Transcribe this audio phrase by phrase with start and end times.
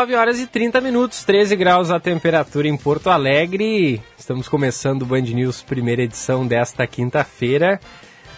[0.00, 4.00] 9 horas e 30 minutos, 13 graus a temperatura em Porto Alegre.
[4.16, 7.78] Estamos começando o Band News, primeira edição desta quinta-feira,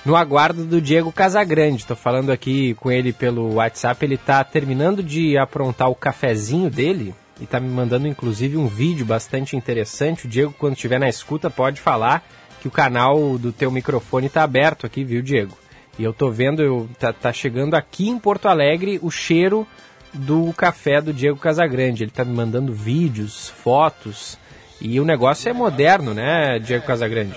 [0.04, 1.76] no aguardo do Diego Casagrande.
[1.76, 7.14] Estou falando aqui com ele pelo WhatsApp, ele está terminando de aprontar o cafezinho dele
[7.40, 10.26] e está me mandando inclusive um vídeo bastante interessante.
[10.26, 12.26] O Diego, quando estiver na escuta, pode falar
[12.60, 15.56] que o canal do teu microfone está aberto aqui, viu, Diego?
[15.96, 19.64] E eu tô vendo, eu, tá, tá chegando aqui em Porto Alegre o cheiro
[20.12, 22.02] do café do Diego Casagrande.
[22.04, 24.38] Ele está me mandando vídeos, fotos.
[24.80, 27.36] E o negócio é moderno, né, Diego Casagrande?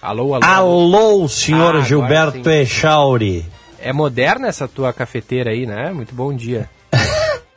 [0.00, 0.44] Alô, alô.
[0.44, 3.44] Alô, senhor ah, Gilberto Echauri.
[3.78, 5.92] É moderna essa tua cafeteira aí, né?
[5.92, 6.70] Muito bom dia.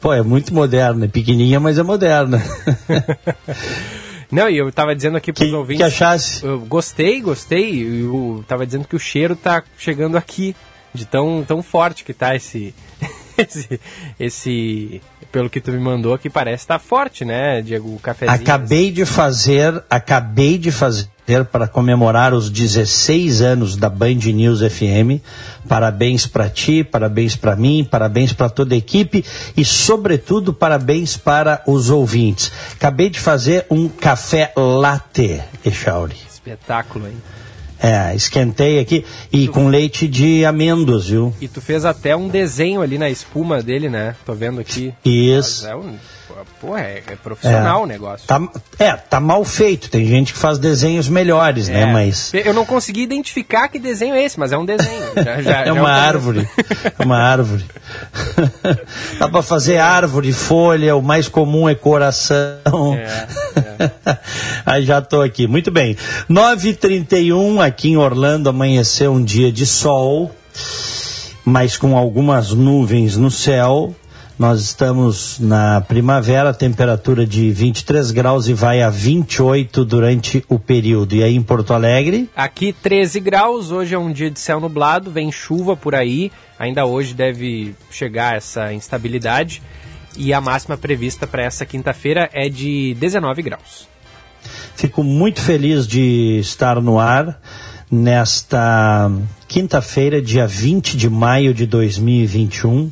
[0.00, 1.04] Pô, é muito moderna.
[1.04, 2.42] É pequenininha, mas é moderna.
[4.30, 5.86] Não, e eu tava dizendo aqui pros que, ouvintes.
[5.86, 6.44] Que achasse?
[6.44, 7.82] Eu gostei, gostei.
[7.82, 10.54] Eu tava dizendo que o cheiro tá chegando aqui,
[10.94, 12.74] de tão, tão forte que tá esse.
[13.36, 13.80] esse,
[14.18, 15.02] esse.
[15.32, 17.94] Pelo que tu me mandou, que parece estar tá forte, né, Diego?
[17.94, 18.40] O cafezinho.
[18.40, 21.08] Acabei de fazer, acabei de fazer
[21.44, 25.22] para comemorar os 16 anos da Band News FM.
[25.68, 29.24] Parabéns para ti, parabéns para mim, parabéns para toda a equipe
[29.56, 32.50] e, sobretudo, parabéns para os ouvintes.
[32.74, 36.16] Acabei de fazer um café latte, Echauri.
[36.28, 37.16] Espetáculo, hein?
[37.82, 39.52] É, esquentei aqui e tu...
[39.52, 41.32] com leite de amêndoas, viu?
[41.40, 44.14] E tu fez até um desenho ali na espuma dele, né?
[44.26, 44.92] Tô vendo aqui.
[45.04, 45.62] Isso.
[45.62, 45.94] Mas é um
[46.60, 48.26] pô, é, é profissional é, o negócio.
[48.26, 48.40] Tá,
[48.78, 49.90] é, tá mal feito.
[49.90, 51.92] Tem gente que faz desenhos melhores, né, é, né?
[51.92, 52.32] Mas.
[52.34, 55.00] Eu não consegui identificar que desenho é esse, mas é um desenho.
[55.22, 56.48] Já, já, é uma árvore.
[56.98, 57.64] É uma árvore.
[59.18, 62.94] Dá pra fazer árvore, folha, o mais comum é coração.
[62.94, 63.26] É,
[63.78, 64.18] é.
[64.64, 65.46] Aí já tô aqui.
[65.46, 65.96] Muito bem.
[66.28, 70.30] 9h31 aqui em Orlando amanheceu um dia de sol
[71.44, 73.94] mas com algumas nuvens no céu.
[74.40, 81.14] Nós estamos na primavera, temperatura de 23 graus e vai a 28 durante o período.
[81.14, 82.26] E aí em Porto Alegre?
[82.34, 86.32] Aqui 13 graus, hoje é um dia de céu nublado, vem chuva por aí.
[86.58, 89.60] Ainda hoje deve chegar essa instabilidade.
[90.16, 93.86] E a máxima prevista para essa quinta-feira é de 19 graus.
[94.74, 97.38] Fico muito feliz de estar no ar
[97.90, 99.12] nesta
[99.46, 102.90] quinta-feira, dia 20 de maio de 2021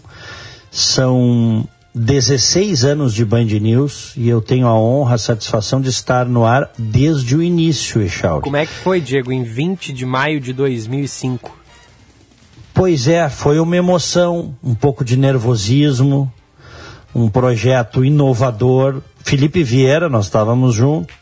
[0.71, 6.27] são 16 anos de Band News e eu tenho a honra, a satisfação de estar
[6.27, 8.43] no ar desde o início, Echauri.
[8.43, 11.59] Como é que foi, Diego, em 20 de maio de 2005?
[12.73, 16.33] Pois é, foi uma emoção, um pouco de nervosismo,
[17.13, 19.03] um projeto inovador.
[19.25, 21.17] Felipe Vieira, nós estávamos juntos.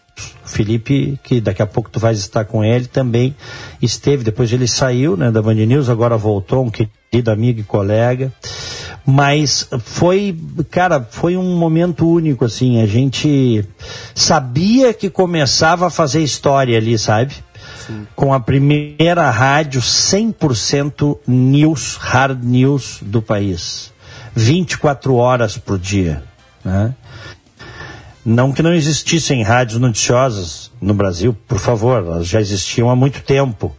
[0.45, 3.35] Felipe, que daqui a pouco tu vais estar com ele, também
[3.81, 4.23] esteve.
[4.23, 8.33] Depois ele saiu né, da Band News, agora voltou, um querido amigo e colega.
[9.07, 10.37] Mas foi,
[10.69, 12.83] cara, foi um momento único, assim.
[12.83, 13.65] A gente
[14.13, 17.37] sabia que começava a fazer história ali, sabe?
[17.87, 18.05] Sim.
[18.17, 23.93] Com a primeira rádio 100% news, hard news do país.
[24.35, 26.25] 24 horas por dia,
[26.65, 26.93] né?
[28.25, 33.23] Não que não existissem rádios noticiosas no Brasil, por favor, elas já existiam há muito
[33.23, 33.75] tempo.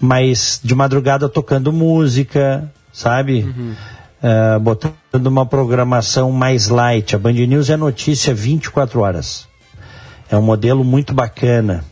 [0.00, 3.42] Mas de madrugada tocando música, sabe?
[3.42, 3.74] Uhum
[4.22, 7.14] uh, botando uma programação mais light.
[7.14, 9.48] A Band News é notícia 24 horas.
[10.30, 11.84] É um modelo muito bacana.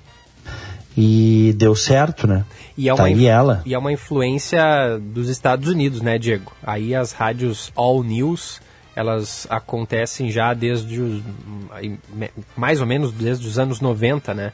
[0.97, 2.45] E deu certo, né?
[2.77, 3.63] E é, tá uma ela.
[3.65, 4.63] e é uma influência
[4.99, 6.53] dos Estados Unidos, né, Diego?
[6.63, 8.61] Aí as rádios All News,
[8.97, 11.23] elas acontecem já desde os,
[12.57, 14.53] mais ou menos desde os anos 90, né?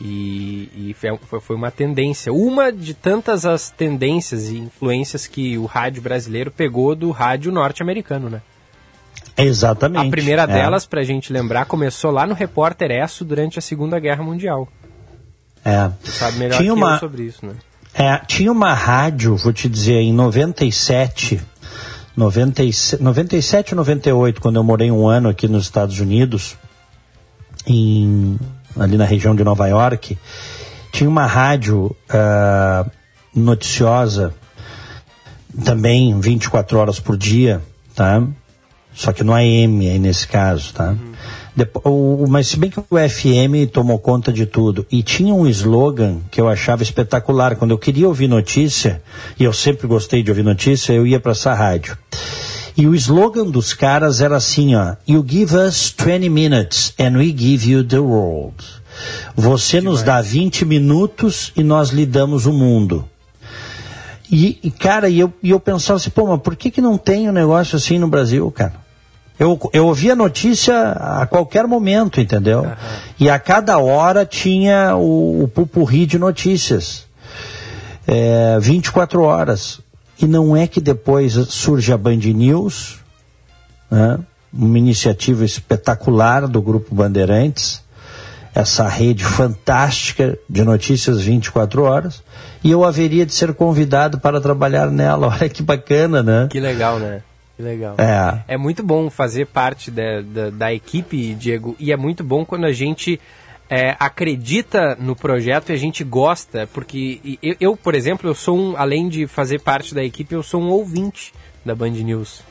[0.00, 5.66] E, e foi, foi uma tendência, uma de tantas as tendências e influências que o
[5.66, 8.40] rádio brasileiro pegou do rádio norte-americano, né?
[9.36, 10.06] Exatamente.
[10.06, 10.46] A primeira é.
[10.46, 14.68] delas, para a gente lembrar, começou lá no Repórter Esso durante a Segunda Guerra Mundial.
[15.64, 15.90] É.
[16.02, 17.54] Você sabe melhor tinha que uma, sobre isso, né?
[17.92, 21.40] É, tinha uma rádio, vou te dizer, em 97,
[22.16, 26.56] 97, 97 98, quando eu morei um ano aqui nos Estados Unidos,
[27.66, 28.38] em,
[28.78, 30.16] ali na região de Nova York,
[30.92, 32.90] tinha uma rádio uh,
[33.34, 34.34] noticiosa,
[35.64, 37.60] também 24 horas por dia,
[37.94, 38.22] tá?
[38.94, 40.90] Só que no AM aí nesse caso, tá?
[40.90, 41.12] Uhum.
[41.54, 44.86] Depois, o, mas se bem que o FM tomou conta de tudo.
[44.90, 47.56] E tinha um slogan que eu achava espetacular.
[47.56, 49.02] Quando eu queria ouvir notícia,
[49.38, 51.96] e eu sempre gostei de ouvir notícia, eu ia para essa rádio.
[52.80, 54.96] E o slogan dos caras era assim, ó.
[55.06, 58.54] You give us 20 minutes and we give you the world.
[59.36, 63.04] Você nos dá 20 minutos e nós lhe damos o mundo.
[64.32, 66.96] E, e cara, e eu, e eu pensava assim, pô, mas por que, que não
[66.96, 68.76] tem um negócio assim no Brasil, cara?
[69.38, 72.60] Eu, eu ouvia notícia a qualquer momento, entendeu?
[72.60, 72.72] Uhum.
[73.20, 77.04] E a cada hora tinha o, o pupurri de notícias.
[78.06, 79.80] É, 24 horas.
[80.20, 82.98] E não é que depois surge a Band News,
[83.90, 84.18] né?
[84.52, 87.82] uma iniciativa espetacular do Grupo Bandeirantes,
[88.54, 92.22] essa rede fantástica de notícias 24 horas,
[92.62, 95.28] e eu haveria de ser convidado para trabalhar nela.
[95.34, 96.48] Olha que bacana, né?
[96.50, 97.22] Que legal, né?
[97.56, 97.94] Que legal.
[97.98, 102.44] É, é muito bom fazer parte da, da, da equipe, Diego, e é muito bom
[102.44, 103.20] quando a gente
[103.70, 108.58] é, acredita no projeto e a gente gosta, porque eu, eu, por exemplo, eu sou
[108.58, 111.32] um, além de fazer parte da equipe, eu sou um ouvinte
[111.64, 112.42] da Band News.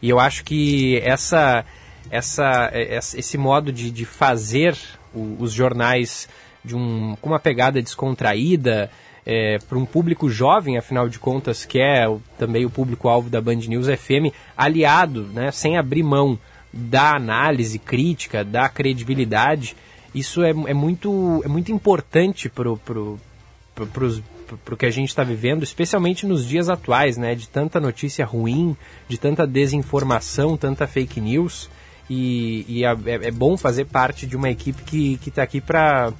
[0.00, 1.64] E eu acho que essa,
[2.08, 4.76] essa, esse modo de, de fazer
[5.12, 6.28] os jornais
[6.64, 8.88] de um, com uma pegada descontraída,
[9.26, 13.40] é, para um público jovem, afinal de contas, que é o, também o público-alvo da
[13.40, 16.38] Band News FM, aliado, né, sem abrir mão
[16.72, 19.76] da análise crítica, da credibilidade,
[20.14, 23.18] isso é, é, muito, é muito importante para pro,
[23.74, 24.22] pro,
[24.64, 28.76] pro, que a gente está vivendo, especialmente nos dias atuais, né, de tanta notícia ruim,
[29.08, 31.70] de tanta desinformação, tanta fake news.
[32.08, 36.12] E, e é, é, bom fazer parte de uma equipe que está aqui para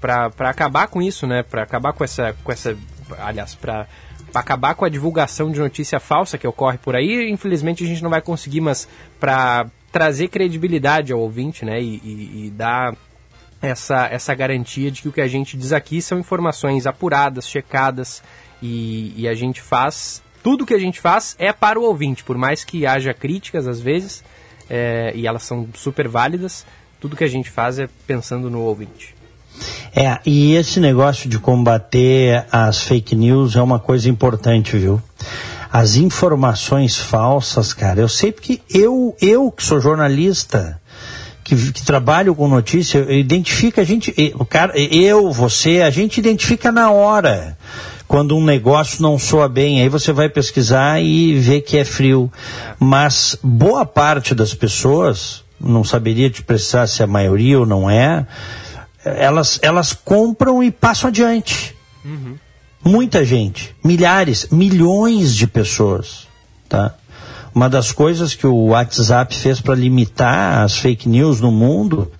[0.00, 1.42] para acabar com isso, né?
[1.42, 2.76] Para acabar com essa, com essa,
[3.18, 3.86] aliás, para
[4.34, 7.30] acabar com a divulgação de notícia falsa que ocorre por aí.
[7.30, 8.88] Infelizmente a gente não vai conseguir, mas
[9.18, 11.80] para trazer credibilidade ao ouvinte, né?
[11.80, 12.94] E, e, e, dar
[13.60, 18.22] essa, essa garantia de que o que a gente diz aqui são informações apuradas, checadas
[18.62, 22.38] e, e a gente faz tudo que a gente faz é para o ouvinte, por
[22.38, 24.24] mais que haja críticas às vezes
[24.70, 26.64] é, e elas são super válidas.
[27.00, 29.14] Tudo que a gente faz é pensando no ouvinte.
[29.94, 35.02] É, e esse negócio de combater as fake news é uma coisa importante, viu?
[35.70, 40.77] As informações falsas, cara, eu sei porque eu, eu que sou jornalista,
[41.48, 46.70] que, que trabalho com notícia, identifica a gente, o cara, eu, você, a gente identifica
[46.70, 47.56] na hora
[48.06, 52.30] quando um negócio não soa bem, aí você vai pesquisar e vê que é frio.
[52.78, 57.88] Mas boa parte das pessoas, não saberia te precisar se é a maioria ou não
[57.88, 58.26] é,
[59.04, 61.74] elas, elas compram e passam adiante.
[62.04, 62.36] Uhum.
[62.84, 66.26] Muita gente, milhares, milhões de pessoas,
[66.68, 66.94] tá?
[67.54, 72.10] Uma das coisas que o WhatsApp fez para limitar as fake news no mundo,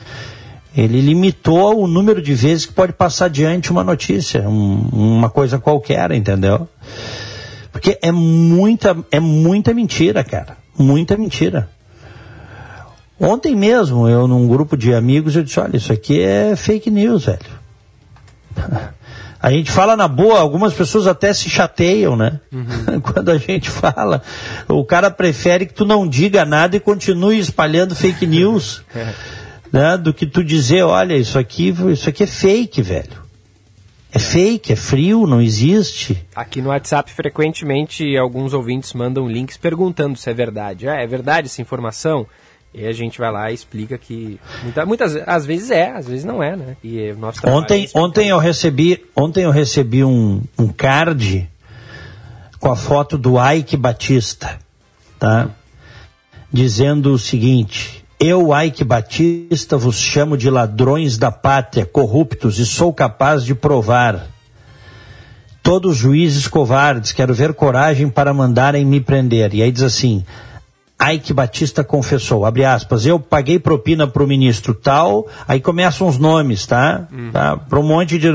[0.77, 5.59] ele limitou o número de vezes que pode passar adiante uma notícia, um, uma coisa
[5.59, 6.69] qualquer, entendeu?
[7.73, 10.57] Porque é muita, é muita mentira, cara.
[10.77, 11.69] Muita mentira.
[13.21, 17.25] Ontem mesmo, eu num grupo de amigos, eu disse, olha, isso aqui é fake news,
[17.27, 17.39] velho.
[19.41, 22.41] A gente fala na boa, algumas pessoas até se chateiam, né?
[22.53, 23.01] Uhum.
[23.03, 24.21] Quando a gente fala,
[24.69, 29.13] o cara prefere que tu não diga nada e continue espalhando fake news, é.
[29.73, 29.97] né?
[29.97, 33.29] Do que tu dizer, olha, isso aqui, isso aqui é fake, velho.
[34.11, 36.27] É fake, é frio, não existe.
[36.35, 40.89] Aqui no WhatsApp, frequentemente, alguns ouvintes mandam links perguntando se é verdade.
[40.89, 42.27] Ah, é verdade essa informação?
[42.73, 46.25] E a gente vai lá e explica que muitas, muitas às vezes é, às vezes
[46.25, 46.77] não é, né?
[46.85, 51.49] E nosso ontem, é ontem eu recebi, ontem eu recebi um, um card
[52.61, 54.59] com a foto do Ike Batista,
[55.19, 55.51] tá?
[56.53, 62.93] Dizendo o seguinte: Eu, Ike Batista, vos chamo de ladrões da pátria, corruptos, e sou
[62.93, 64.27] capaz de provar.
[65.63, 69.55] Todos juízes covardes, quero ver coragem para mandarem me prender.
[69.55, 70.25] E aí diz assim:
[71.01, 76.19] Ike Batista confessou, abre aspas, eu paguei propina para o ministro tal, aí começam os
[76.19, 77.07] nomes, tá?
[77.13, 77.31] Uhum.
[77.31, 77.57] tá?
[77.57, 78.29] Para um monte de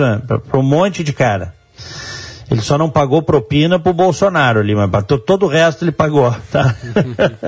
[0.47, 1.53] para um monte de cara.
[2.49, 4.89] Ele só não pagou propina pro Bolsonaro ali, mas
[5.25, 6.75] todo o resto ele pagou, tá?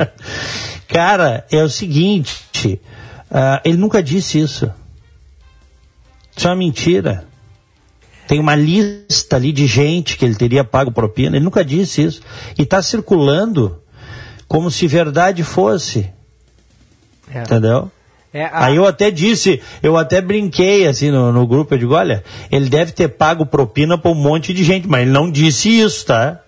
[0.87, 2.81] cara, é o seguinte,
[3.31, 4.69] uh, ele nunca disse isso.
[6.35, 7.25] Isso é uma mentira.
[8.27, 11.37] Tem uma lista ali de gente que ele teria pago propina.
[11.37, 12.21] Ele nunca disse isso.
[12.57, 13.79] E está circulando
[14.47, 16.11] como se verdade fosse.
[17.33, 17.41] É.
[17.41, 17.91] Entendeu?
[18.33, 18.65] É, a...
[18.65, 22.69] Aí eu até disse, eu até brinquei assim no, no grupo, eu digo, olha, ele
[22.69, 26.41] deve ter pago propina para um monte de gente, mas ele não disse isso, tá?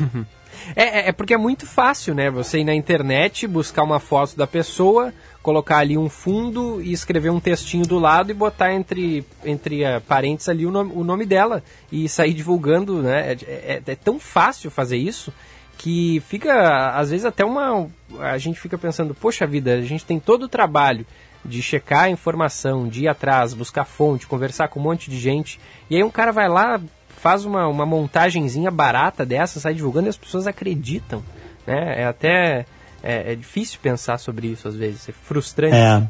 [0.74, 2.30] É, é, é, porque é muito fácil, né?
[2.30, 5.10] Você ir na internet, buscar uma foto da pessoa,
[5.42, 10.00] colocar ali um fundo e escrever um textinho do lado e botar entre, entre uh,
[10.02, 13.32] parênteses ali o nome, o nome dela e sair divulgando, né?
[13.32, 15.32] É, é, é, tão fácil fazer isso
[15.78, 17.86] que fica, às vezes, até uma.
[18.20, 21.06] A gente fica pensando, poxa vida, a gente tem todo o trabalho
[21.44, 25.60] de checar a informação, de ir atrás, buscar fonte, conversar com um monte de gente,
[25.88, 30.10] e aí um cara vai lá, faz uma, uma montagenzinha barata dessa, sai divulgando e
[30.10, 31.22] as pessoas acreditam.
[31.66, 32.02] Né?
[32.02, 32.66] É até
[33.02, 35.76] é, é difícil pensar sobre isso às vezes, é frustrante.
[35.76, 36.02] É,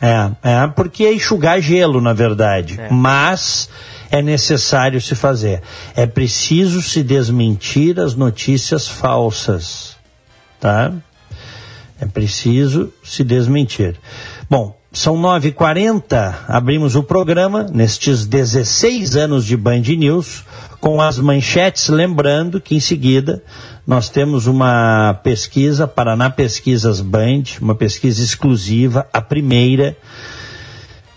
[0.00, 2.80] é, é porque é enxugar gelo, na verdade.
[2.80, 2.88] É.
[2.90, 3.70] Mas
[4.12, 5.62] é necessário se fazer.
[5.96, 9.96] É preciso se desmentir as notícias falsas,
[10.60, 10.92] tá?
[11.98, 13.96] É preciso se desmentir.
[14.50, 20.44] Bom, são 9h40, abrimos o programa nestes 16 anos de Band News
[20.78, 23.42] com as manchetes, lembrando que em seguida
[23.86, 29.96] nós temos uma pesquisa, Paraná Pesquisas Band, uma pesquisa exclusiva, a primeira,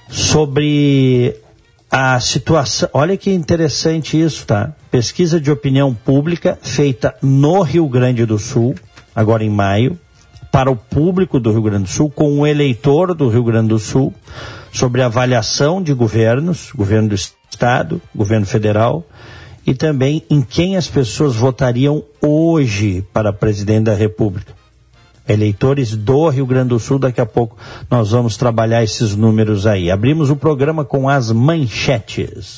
[0.07, 1.35] sobre
[1.89, 2.89] a situação.
[2.93, 4.73] Olha que interessante isso, tá?
[4.91, 8.75] Pesquisa de opinião pública feita no Rio Grande do Sul,
[9.15, 9.97] agora em maio,
[10.51, 13.79] para o público do Rio Grande do Sul, com o eleitor do Rio Grande do
[13.79, 14.13] Sul,
[14.71, 19.05] sobre avaliação de governos, governo do Estado, governo federal,
[19.65, 24.64] e também em quem as pessoas votariam hoje para presidente da República
[25.27, 26.99] eleitores do Rio Grande do Sul.
[26.99, 27.57] Daqui a pouco
[27.89, 29.91] nós vamos trabalhar esses números aí.
[29.91, 32.57] Abrimos o programa com as manchetes.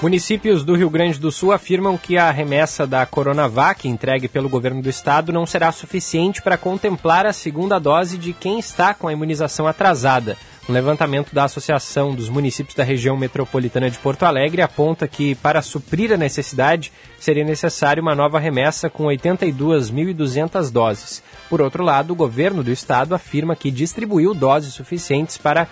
[0.00, 4.80] Municípios do Rio Grande do Sul afirmam que a remessa da Coronavac entregue pelo governo
[4.80, 9.12] do estado não será suficiente para contemplar a segunda dose de quem está com a
[9.12, 10.36] imunização atrasada.
[10.68, 15.62] Um levantamento da Associação dos Municípios da Região Metropolitana de Porto Alegre aponta que, para
[15.62, 21.22] suprir a necessidade, seria necessário uma nova remessa com 82.200 doses.
[21.48, 25.66] Por outro lado, o governo do estado afirma que distribuiu doses suficientes para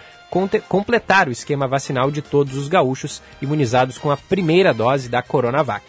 [0.66, 5.84] completar o esquema vacinal de todos os gaúchos imunizados com a primeira dose da Coronavac.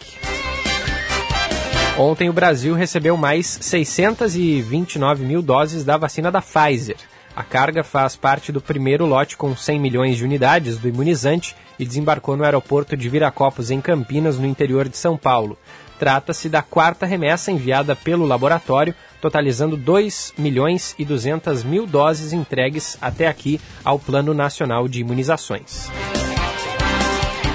[1.96, 6.98] Ontem, o Brasil recebeu mais 629 mil doses da vacina da Pfizer.
[7.38, 11.86] A carga faz parte do primeiro lote com 100 milhões de unidades do imunizante e
[11.86, 15.56] desembarcou no aeroporto de Viracopos, em Campinas, no interior de São Paulo.
[16.00, 22.98] Trata-se da quarta remessa enviada pelo laboratório, totalizando 2 milhões e 200 mil doses entregues
[23.00, 25.88] até aqui ao Plano Nacional de Imunizações.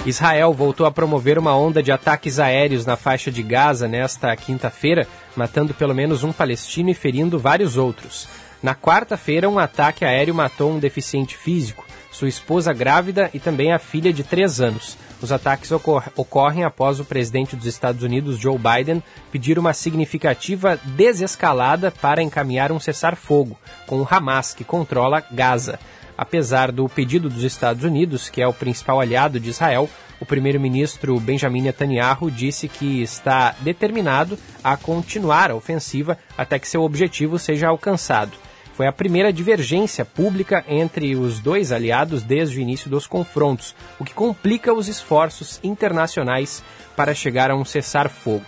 [0.05, 5.05] Israel voltou a promover uma onda de ataques aéreos na faixa de Gaza nesta quinta-feira,
[5.35, 8.29] matando pelo menos um palestino e ferindo vários outros.
[8.63, 13.77] Na quarta-feira, um ataque aéreo matou um deficiente físico, sua esposa grávida e também a
[13.77, 14.97] filha de três anos.
[15.21, 19.03] Os ataques ocor ocorrem após o presidente dos Estados Unidos, Joe Biden,
[19.33, 25.77] pedir uma significativa desescalada para encaminhar um cessar-fogo com o Hamas, que controla Gaza.
[26.17, 29.89] Apesar do pedido dos Estados Unidos, que é o principal aliado de Israel,
[30.21, 36.81] o primeiro-ministro Benjamin Netanyahu disse que está determinado a continuar a ofensiva até que seu
[36.81, 38.42] objetivo seja alcançado
[38.73, 44.03] foi a primeira divergência pública entre os dois aliados desde o início dos confrontos, o
[44.03, 46.63] que complica os esforços internacionais
[46.95, 48.45] para chegar a um cessar-fogo.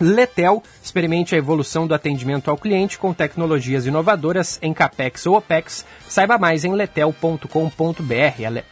[0.00, 5.84] Letel, experimente a evolução do atendimento ao cliente com tecnologias inovadoras em CAPEX ou OPEX.
[6.08, 7.44] Saiba mais em letel.com.br.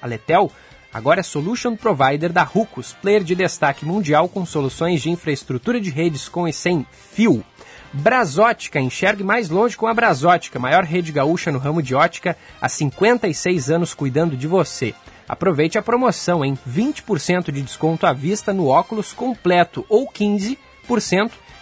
[0.00, 0.50] A Letel
[0.92, 5.90] agora é Solution Provider da Rucos, player de destaque mundial com soluções de infraestrutura de
[5.90, 7.44] redes com e sem fio.
[7.92, 12.68] Brasótica, enxergue mais longe com a Brasótica, maior rede gaúcha no ramo de ótica, há
[12.68, 14.94] 56 anos cuidando de você.
[15.28, 20.58] Aproveite a promoção em 20% de desconto à vista no óculos completo ou 15%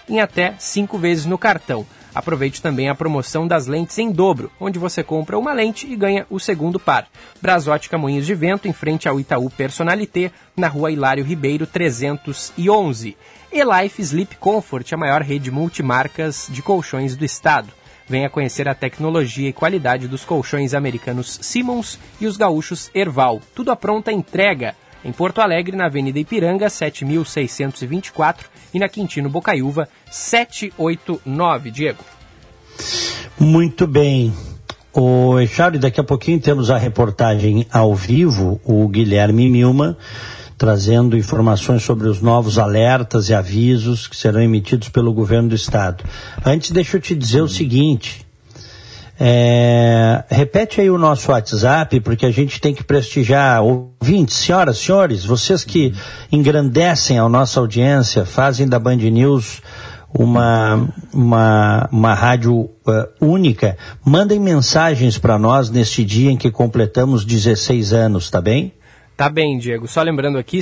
[0.09, 1.85] em até 5 vezes no cartão.
[2.17, 6.27] Aproveite também a promoção das lentes em dobro, onde você compra uma lente e ganha
[6.31, 7.07] o segundo par.
[7.43, 13.15] Brasótica Moinhos de Vento, em frente ao Itaú Personalité, na rua Hilário Ribeiro 311.
[13.53, 17.69] E-Life Sleep Comfort, a maior rede multimarcas de colchões do estado.
[18.09, 23.43] Venha conhecer a tecnologia e qualidade dos colchões americanos Simmons e os gaúchos Erval.
[23.55, 24.75] Tudo à pronta entrega
[25.07, 31.71] em Porto Alegre, na Avenida Ipiranga, 7624 e na Quintino Bocaiúva, 789.
[31.71, 32.05] Diego.
[33.39, 34.35] Muito bem.
[34.93, 39.97] O Charles, daqui a pouquinho temos a reportagem ao vivo, o Guilherme Milman,
[40.59, 46.03] trazendo informações sobre os novos alertas e avisos que serão emitidos pelo governo do estado.
[46.45, 48.26] Antes, deixa eu te dizer o seguinte:
[49.19, 55.25] é, repete aí o nosso WhatsApp, porque a gente tem que prestigiar ouvintes, senhoras, senhores,
[55.25, 55.95] vocês que
[56.31, 59.63] engrandecem a nossa audiência, fazem da Band News
[60.13, 62.71] uma, uma, uma rádio uh,
[63.21, 68.73] única, mandem mensagens para nós neste dia em que completamos 16 anos, tá bem?
[69.17, 69.89] Tá bem, Diego.
[69.89, 70.59] Só lembrando aqui,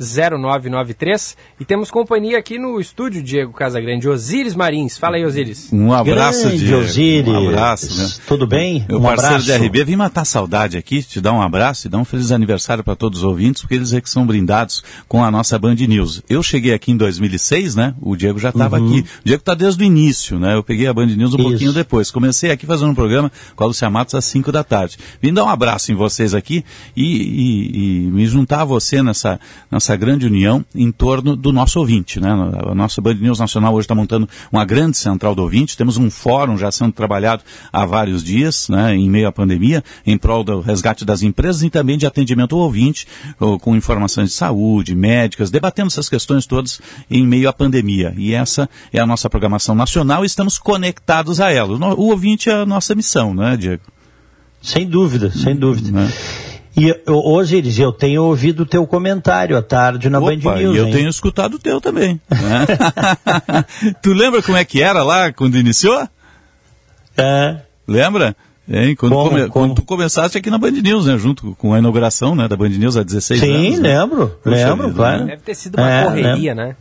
[0.00, 1.36] 51994110993.
[1.60, 4.96] E temos companhia aqui no estúdio, Diego Casagrande, Osíris Marins.
[4.96, 5.70] Fala aí, Osíris.
[5.72, 6.80] Um abraço, Grande Diego.
[6.82, 7.28] Osíris.
[7.28, 7.98] Um abraço.
[8.02, 8.08] Né?
[8.26, 8.84] Tudo bem?
[8.88, 9.44] Meu um parceiro abraço.
[9.60, 12.32] de RB, vim matar a saudade aqui, te dar um abraço e dar um feliz
[12.32, 15.74] aniversário para todos os ouvintes, porque eles é que são brindados com a nossa Band
[15.74, 16.22] News.
[16.30, 17.94] Eu cheguei aqui em 2006, né?
[18.00, 18.86] O Diego já estava Uhum.
[18.88, 19.00] aqui.
[19.00, 20.54] O Diego está desde o início, né?
[20.54, 21.48] Eu peguei a Band News um Isso.
[21.50, 22.10] pouquinho depois.
[22.10, 24.96] Comecei aqui fazendo um programa com a Lucia Matos às 5 da tarde.
[25.20, 26.64] Vim dar um abraço em vocês aqui
[26.96, 29.38] e, e- e me juntar a você nessa,
[29.70, 32.30] nessa grande união em torno do nosso ouvinte, né?
[32.30, 35.76] A nossa Band News Nacional hoje está montando uma grande central do ouvinte.
[35.76, 38.94] Temos um fórum já sendo trabalhado há vários dias, né?
[38.94, 42.62] Em meio à pandemia, em prol do resgate das empresas e também de atendimento ao
[42.62, 43.06] ouvinte,
[43.40, 48.14] ou com informações de saúde, médicas, debatendo essas questões todas em meio à pandemia.
[48.16, 51.74] E essa é a nossa programação nacional e estamos conectados a ela.
[51.94, 53.82] O ouvinte é a nossa missão, né, Diego?
[54.64, 55.90] Sem dúvida, sem dúvida.
[55.92, 56.10] Né?
[56.76, 60.74] E, ô, Osíris, eu tenho ouvido o teu comentário à tarde na Band Opa, News,
[60.74, 60.92] e eu hein?
[60.92, 62.20] tenho escutado o teu também.
[62.30, 62.66] né?
[64.02, 66.08] tu lembra como é que era lá quando iniciou?
[67.16, 68.34] É, Lembra?
[68.68, 68.96] Hein?
[68.96, 69.52] Quando, Como, come- como?
[69.52, 71.18] quando tu começasse aqui na Band News, né?
[71.18, 73.78] Junto com a inauguração né, da Band News há 16 sim, anos.
[73.80, 74.00] né?
[74.00, 75.20] lembro, Puxa lembro, vida, claro.
[75.20, 75.26] né?
[75.32, 76.76] Deve ter sido uma É, correria, né?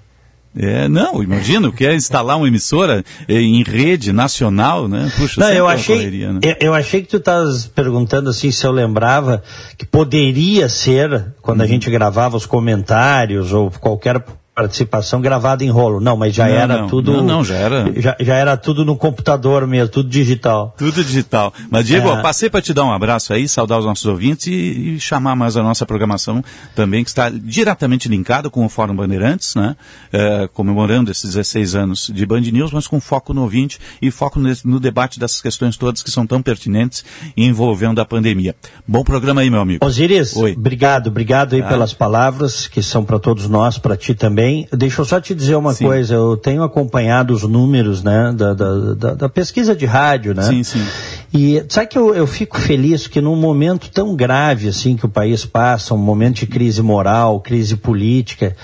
[0.55, 5.11] É, não, imagina, que é instalar uma emissora eh, em rede nacional, né?
[5.17, 6.39] Puxa, Não, eu uma achei, correria, né?
[6.43, 9.41] eu, eu achei que tu estás perguntando assim se eu lembrava
[9.77, 11.65] que poderia ser, quando Uhum.
[11.65, 14.23] a gente gravava os comentários ou qualquer
[14.55, 15.99] participação gravada em rolo.
[15.99, 16.87] Não, mas já Não, era não.
[16.87, 17.11] tudo.
[17.13, 20.73] Não, não, já era- Já, já era tudo no computador mesmo, tudo digital.
[20.77, 21.53] Tudo digital.
[21.69, 22.11] Mas, Diego, É.
[22.11, 24.51] ó, passei para te dar um abraço aí, saudar os nossos ouvintes e,
[24.95, 26.43] e chamar mais a nossa programação
[26.75, 29.75] também, que está diretamente linkada com o Fórum Bandeirantes, né?
[30.11, 34.39] É, comemorando esses 16 anos de Band News, mas com foco no ouvinte e foco
[34.39, 37.03] nesse- no debate dessas questões todas que são tão pertinentes
[37.35, 38.55] e envolvendo a pandemia.
[38.87, 39.83] Bom programa aí, meu amigo.
[39.85, 40.53] Osíris, Oi.
[40.55, 41.67] obrigado, obrigado aí Ah.
[41.67, 44.42] pelas palavras que são para todos nós, para ti também.
[44.71, 45.85] Deixa eu só te dizer uma Sim.
[45.85, 50.43] coisa, eu tenho acompanhado os números, né, da, da, da- da pesquisa de rádio, né?
[50.43, 50.85] Sim, sim.
[51.33, 55.09] E sabe que eu, eu fico feliz que num momento tão grave assim que o
[55.09, 58.55] país passa, um momento de crise moral, crise política,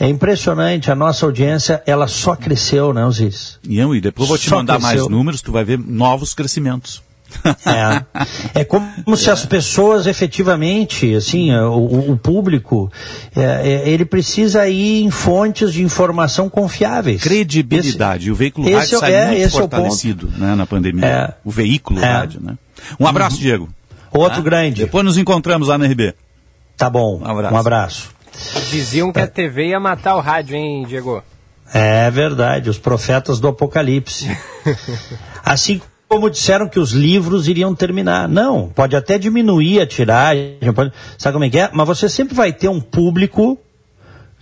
[0.00, 3.58] é impressionante, a nossa audiência, ela só cresceu, né, Osíris?
[3.68, 5.10] E eu, e depois eu vou te Só mandar mais cresceu.
[5.10, 7.02] números, tu vai ver novos crescimentos.
[8.54, 12.90] É, é como se as pessoas efetivamente, assim, o, o- o público,
[13.36, 13.42] é,
[13.84, 17.22] é, ele precisa ir em fontes de informação confiáveis.
[17.22, 18.28] Credibilidade.
[18.28, 20.66] E o veículo esse rádio é- sai é, muito esse é o fortalecido né, na
[20.66, 21.06] pandemia.
[21.06, 21.34] É.
[21.44, 22.04] O veículo É.
[22.12, 22.56] rádio, né?
[22.98, 23.68] Um abraço, Diego.
[24.10, 24.42] Outro Tá?
[24.42, 24.82] grande.
[24.84, 26.14] Depois nos encontramos lá na RB.
[26.76, 27.20] Tá bom.
[27.20, 27.54] Um abraço.
[27.54, 28.08] Um abraço.
[28.70, 31.22] Diziam que a TV ia matar o rádio, hein, Diego?
[31.74, 34.34] É verdade, os profetas do Apocalipse.
[35.44, 38.28] assim como disseram que os livros iriam terminar.
[38.28, 41.70] Não, pode até diminuir a tiragem, pode- sabe como é que é?
[41.72, 43.58] Mas você sempre vai ter um público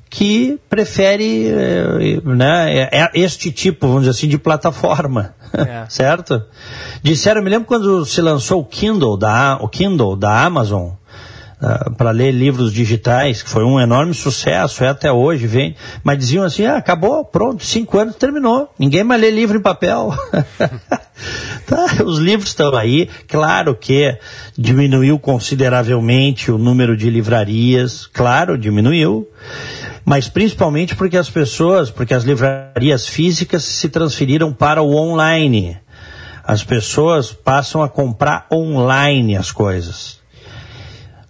[0.09, 5.85] que prefere eh, né, é, é este tipo, vamos dizer assim, de plataforma, é.
[5.91, 6.43] certo?
[7.03, 10.91] Disseram, me lembro quando se lançou o Kindle da, o Kindle da Amazon,
[11.61, 15.75] uh, para ler livros digitais, que foi um enorme sucesso, é até hoje, vem.
[16.03, 18.73] Mas diziam assim, ah, acabou, pronto, cinco anos terminou.
[18.79, 20.15] Ninguém mais lê livro em papel.
[21.67, 23.09] tá, os livros estão aí.
[23.29, 24.17] Claro que
[24.57, 29.29] diminuiu consideravelmente o número de livrarias, claro, diminuiu
[30.07, 35.77] mas principalmente porque as pessoas, porque as livrarias físicas se transferiram para o online.
[36.45, 40.21] As pessoas passam a comprar online as coisas.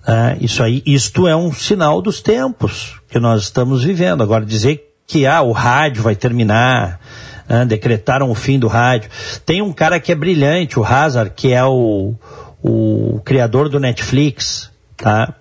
[0.06, 4.22] Ah, isso aí, isto é um sinal dos tempos que nós estamos vivendo.
[4.22, 7.00] Agora dizer que ah, o rádio vai terminar,
[7.48, 9.10] ah, decretaram o fim do rádio.
[9.44, 12.14] Tem um cara que é brilhante, o Hazard, que é o,
[12.62, 15.34] o criador do Netflix, tá?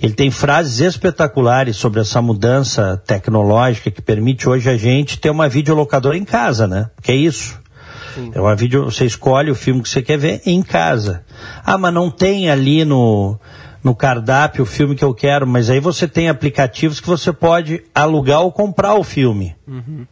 [0.00, 5.48] Ele tem frases espetaculares sobre essa mudança tecnológica que permite hoje a gente ter uma
[5.48, 6.90] videolocadora em casa, né?
[7.02, 7.60] Que é isso.
[8.14, 8.32] Sim.
[8.34, 11.22] É uma vídeo, você escolhe o filme que você quer ver em casa.
[11.64, 13.38] Ah, mas não tem ali no
[13.82, 17.84] no cardápio o filme que eu quero, mas aí você tem aplicativos que você pode
[17.94, 19.56] alugar ou comprar o filme.
[19.66, 20.06] Uhum.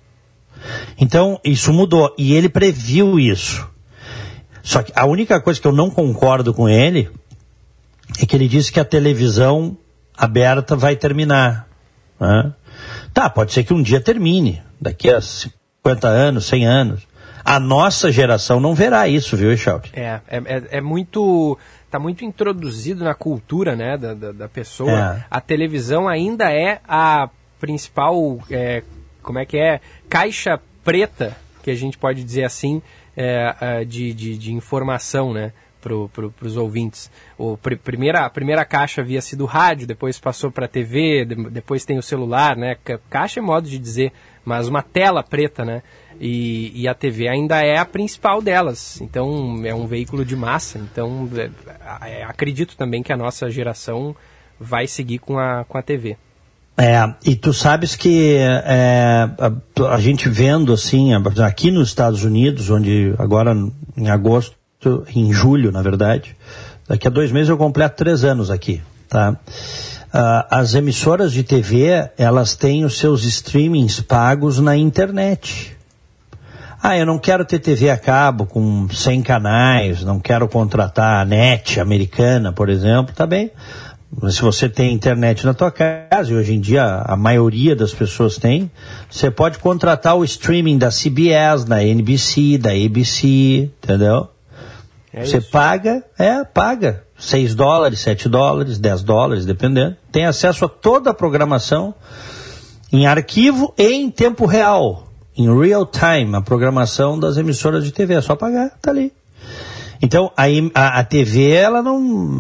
[0.99, 2.15] Então, isso mudou.
[2.19, 3.69] E ele previu isso.
[4.63, 7.09] Só que a única coisa que eu não concordo com ele
[8.21, 9.77] é que ele disse que a televisão
[10.17, 11.69] aberta vai terminar.
[12.19, 12.53] Né?
[13.13, 17.03] Tá, pode ser que um dia termine, daqui a 50 anos, 100 anos.
[17.45, 19.91] A nossa geração não verá isso, viu, Echauri?
[19.93, 25.17] É, é, é, é muito está muito introduzido na cultura né, da, da, da pessoa.
[25.21, 25.25] É.
[25.31, 28.83] A televisão ainda é a principal, é,
[29.23, 32.83] como é que é, caixa preta, que a gente pode dizer assim,
[33.17, 35.53] é, de, de, de, informação, né?
[35.81, 37.11] Para pro, os ouvintes.
[37.39, 41.85] O, pr primeira, a primeira caixa havia sido rádio, depois passou para TV, de, depois
[41.85, 42.77] tem o celular, né?
[43.09, 44.13] Caixa é modo de dizer,
[44.45, 45.83] mas uma tela preta, né?
[46.21, 49.01] E, e, a TV ainda é a principal delas.
[49.01, 50.79] Então, é um veículo de massa.
[50.79, 51.51] Então, é,
[52.21, 54.15] é, acredito também que a nossa geração
[54.59, 56.17] vai seguir com a, com a TV.
[56.79, 61.11] É, e tu sabes que é, a, a, gente vendo assim,
[61.43, 63.57] aqui nos Estados Unidos, onde agora
[63.97, 64.55] em agosto,
[65.15, 66.37] em julho, na verdade,
[66.87, 69.37] daqui a dois meses eu completo três anos aqui, tá?
[70.17, 75.76] Uh, as emissoras de TV, elas têm os seus streamings pagos na internet.
[76.89, 81.25] Ah, eu não quero ter TV a cabo com 100 canais, não quero contratar a
[81.25, 83.51] NET americana, por exemplo, tá bem.
[84.29, 88.37] Se você tem internet na tua casa, e hoje em dia a maioria das pessoas
[88.37, 88.71] tem,
[89.11, 94.29] você pode contratar o streaming da CBS, da NBC, da ABC, entendeu?
[95.13, 95.51] É você isso.
[95.51, 97.03] paga, é, paga.
[97.19, 99.97] 6 dólares, 7 dólares, 10 dólares, dependendo.
[100.13, 101.93] Tem acesso a toda a programação
[102.93, 105.06] em arquivo e em tempo real
[105.37, 108.15] em real time a programação das emissoras de TV.
[108.15, 109.13] É só pagar, tá ali.
[110.01, 110.45] Então, a,
[110.75, 112.39] a, a TV, ela não.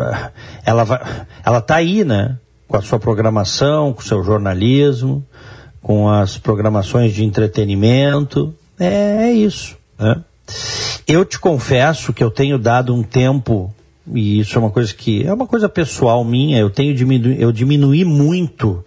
[0.65, 2.37] Ela, vai, ela tá aí, né?
[2.69, 5.25] Com a sua programação, com o seu jornalismo,
[5.81, 8.55] com as programações de entretenimento.
[8.79, 9.77] É, é isso.
[9.99, 10.17] Né?
[11.07, 13.73] Eu te confesso que eu tenho dado um tempo,
[14.13, 15.25] e isso é uma coisa que.
[15.25, 18.85] É uma coisa pessoal minha, eu tenho diminu, eu diminuí muito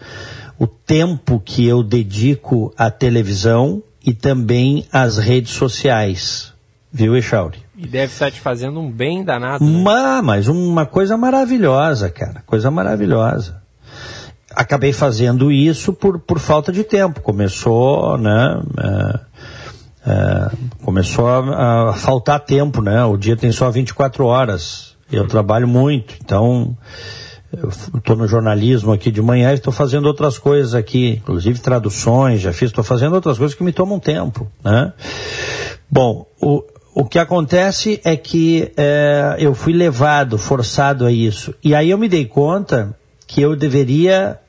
[0.60, 6.54] o tempo que eu dedico à televisão e também as redes sociais.
[6.92, 7.60] Viu, Echauri?
[7.78, 9.64] E deve estar te fazendo um bem danado.
[9.64, 9.72] Né?
[9.72, 12.44] Uma, mas uma coisa maravilhosa, cara.
[12.46, 13.62] Coisa maravilhosa.
[14.56, 17.22] Acabei fazendo isso por, por falta de tempo.
[17.22, 18.62] Começou, né?
[18.78, 19.20] É,
[20.12, 20.52] é,
[20.84, 23.06] começou a, a, faltar tempo, né?
[23.06, 24.96] O dia tem só 24 horas.
[25.12, 26.76] Eu trabalho muito, então
[27.52, 32.54] estou no jornalismo aqui de manhã e estou fazendo outras coisas aqui, inclusive traduções, já
[32.54, 34.94] fiz, estou fazendo outras coisas que me tomam tempo, né?
[35.90, 41.74] Bom, o, o que acontece é que é, eu fui levado, forçado a isso, e
[41.74, 44.40] aí eu me dei conta que eu deveria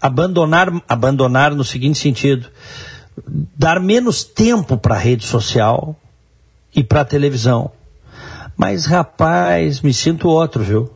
[0.00, 2.48] abandonar, abandonar no seguinte sentido,
[3.56, 5.96] dar menos tempo para a rede social
[6.74, 7.72] e para a televisão.
[8.56, 10.90] Mas, rapaz, me sinto outro, viu?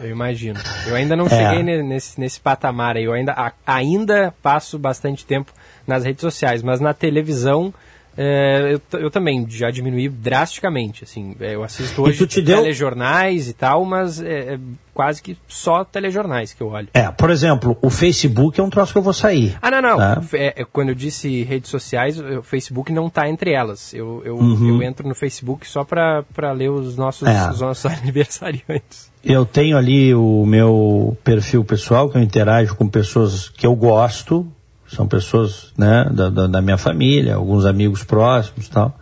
[0.00, 0.60] É, eu imagino.
[0.86, 1.30] Eu ainda não é.
[1.30, 3.04] cheguei nesse, nesse patamar aí.
[3.04, 5.52] Eu ainda, a, ainda passo bastante tempo
[5.86, 7.72] nas redes sociais, mas na televisão
[8.16, 12.58] é, eu, eu, também já diminuí drasticamente, assim, é, eu assisto hoje e deu...
[12.58, 14.58] telejornais e tal, mas é, é,
[14.94, 16.88] quase que só telejornais que eu olho.
[16.94, 19.58] É, por exemplo, o Facebook é um troço que eu vou sair.
[19.60, 20.22] Ah, não, não, tá?
[20.32, 24.68] é, quando eu disse redes sociais, o Facebook não está entre elas, eu, eu, uhum.
[24.68, 27.50] eu, entro no Facebook só para ler os nossos, é.
[27.50, 29.10] os nossos aniversariantes.
[29.22, 34.46] Eu tenho ali o meu perfil pessoal, que eu interajo com pessoas que eu gosto,
[34.88, 38.98] são pessoas né, da, da, da minha família, alguns amigos próximos tal.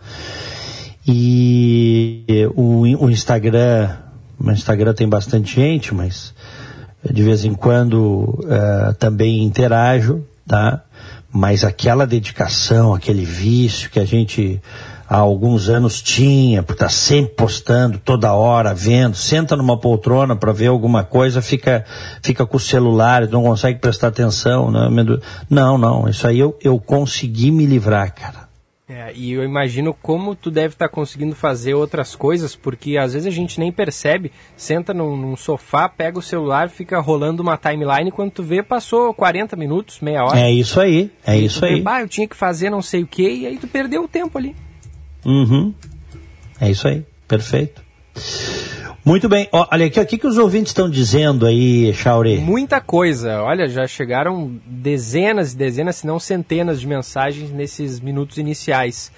[1.07, 3.95] E o, o Instagram,
[4.39, 6.33] o Instagram tem bastante gente, mas
[7.11, 10.81] de vez em quando uh, também interajo, tá?
[11.31, 14.59] Mas aquela dedicação, aquele vício que a gente
[15.07, 20.51] há alguns anos tinha, por estar sempre postando toda hora, vendo, senta numa poltrona para
[20.51, 21.85] ver alguma coisa, fica,
[22.21, 24.89] fica com o celular, não consegue prestar atenção, né?
[25.49, 28.45] Não, não, isso aí eu, eu consegui me livrar, cara.
[28.87, 33.13] É, e eu imagino como tu deve estar tá conseguindo fazer outras coisas, porque às
[33.13, 37.57] vezes a gente nem percebe, senta num, num, sofá, pega o celular, fica rolando uma
[37.57, 40.39] timeline, quando tu vê, passou 40 minutos, meia hora.
[40.39, 41.81] É isso aí, é isso aí.
[41.81, 44.37] Vê, eu tinha que fazer não sei o que, e aí tu perdeu o tempo
[44.37, 44.55] ali.
[45.25, 45.73] Uhum.
[46.59, 47.81] É isso aí, perfeito.
[49.03, 52.39] Muito bem, olha aqui, o que, que os ouvintes estão dizendo aí, Chauri?
[52.39, 58.39] Muita coisa, olha, já chegaram dezenas e dezenas, se não centenas de mensagens nesses minutos
[58.39, 59.11] iniciais.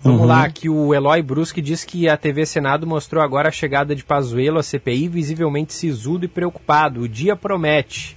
[0.00, 0.26] Vamos uhum.
[0.26, 4.04] lá, que o Eloy Brusque diz que a TV Senado mostrou agora a chegada de
[4.04, 7.00] Pazuello à CPI, visivelmente sisudo e preocupado.
[7.00, 8.16] O dia promete,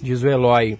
[0.00, 0.78] diz o Eloy.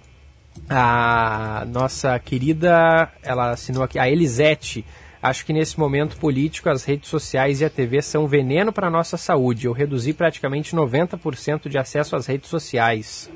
[0.69, 4.85] A nossa querida, ela assinou aqui, a Elisete,
[5.25, 8.91] Acho que nesse momento político as redes sociais e a TV são veneno para a
[8.91, 9.67] nossa saúde.
[9.67, 13.31] Eu reduzi praticamente 90% de acesso às redes sociais.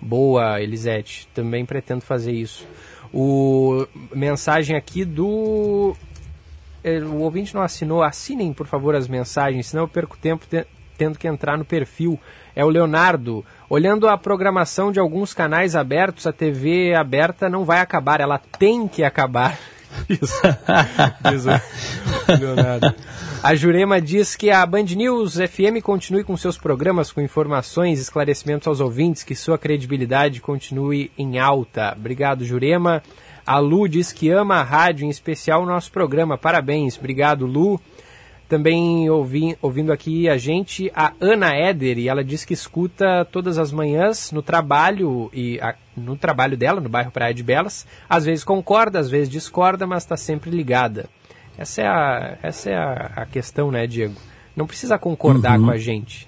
[0.00, 1.28] Boa, Elisete.
[1.34, 2.66] Também pretendo fazer isso.
[3.12, 5.94] O mensagem aqui do
[6.82, 10.66] é, o ouvinte não assinou, assinem por favor as mensagens, senão eu perco tempo te...
[10.96, 12.18] tendo que entrar no perfil.
[12.56, 13.44] É o Leonardo.
[13.68, 18.88] Olhando a programação de alguns canais abertos, a TV aberta não vai acabar, ela tem
[18.88, 19.58] que acabar.
[20.08, 20.40] Isso.
[21.30, 22.94] Diz o Leonardo.
[23.42, 28.66] A Jurema diz que a Band News FM continue com seus programas com informações, esclarecimentos
[28.66, 31.94] aos ouvintes, que sua credibilidade continue em alta.
[31.96, 33.02] Obrigado, Jurema.
[33.46, 36.36] A Lu diz que ama a rádio, em especial o nosso programa.
[36.36, 36.98] Parabéns.
[36.98, 37.80] Obrigado, Lu.
[38.48, 43.58] Também ouvi, ouvindo aqui a gente, a Ana Éder, e ela diz que escuta todas
[43.58, 47.86] as manhãs no trabalho e a, no trabalho dela, no bairro Praia de Belas.
[48.08, 51.10] Às vezes concorda, às vezes discorda, mas está sempre ligada.
[51.58, 54.14] Essa é a, essa é a, a, questão, né, Diego?
[54.56, 55.66] Não precisa concordar uhum.
[55.66, 56.26] com a gente.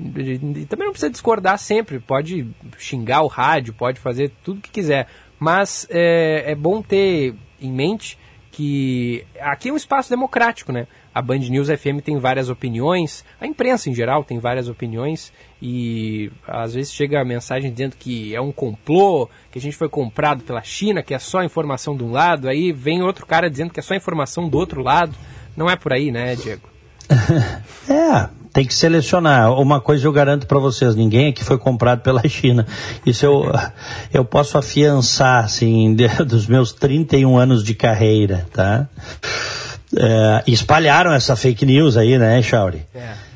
[0.00, 2.00] E também não precisa discordar sempre.
[2.00, 5.06] Pode xingar o rádio, pode fazer tudo que quiser.
[5.38, 8.18] Mas é, é bom ter em mente
[8.50, 10.86] que aqui é um espaço democrático, né?
[11.14, 16.30] A Band News FM tem várias opiniões, a imprensa em geral tem várias opiniões e
[16.46, 20.42] às vezes chega a mensagem dizendo que é um complô, que a gente foi comprado
[20.44, 23.80] pela China, que é só informação de um lado, aí vem outro cara dizendo que
[23.80, 25.14] é só informação do outro lado.
[25.56, 26.68] Não é por aí, né, Diego?
[27.90, 29.52] é, tem que selecionar.
[29.52, 32.66] Uma coisa eu garanto para vocês, ninguém aqui foi comprado pela China.
[33.04, 33.52] Isso eu,
[34.14, 38.88] eu posso afiançar, assim, de, dos meus 31 anos de carreira, tá?
[39.96, 42.86] É, espalharam essa fake news aí, né, Chauri?
[42.94, 43.30] É.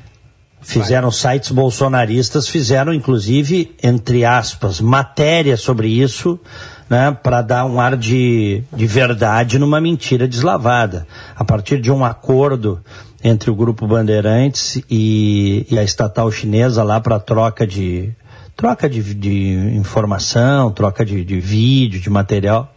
[0.63, 6.41] Fizeram sites bolsonaristas, fizeram inclusive, entre aspas, matéria sobre isso,
[6.89, 11.07] né, para dar um ar de, de verdade numa mentira deslavada.
[11.37, 12.81] A partir de um acordo
[13.23, 18.13] entre o grupo Bandeirantes e, e a estatal chinesa lá para troca de
[18.57, 22.74] troca de, de informação, troca de, de vídeo, de material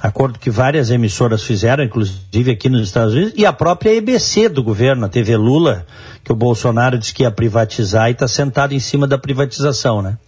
[0.00, 4.62] acordo que várias emissoras fizeram, inclusive aqui nos Estados Unidos, e a própria EBC do
[4.62, 5.86] governo, a TV Lula,
[6.22, 10.18] que o Bolsonaro disse que ia privatizar e está sentado em cima da privatização, né?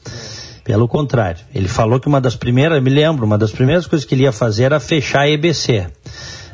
[0.65, 4.15] Pelo contrário, ele falou que uma das primeiras, me lembro, uma das primeiras coisas que
[4.15, 5.87] ele ia fazer era fechar a EBC,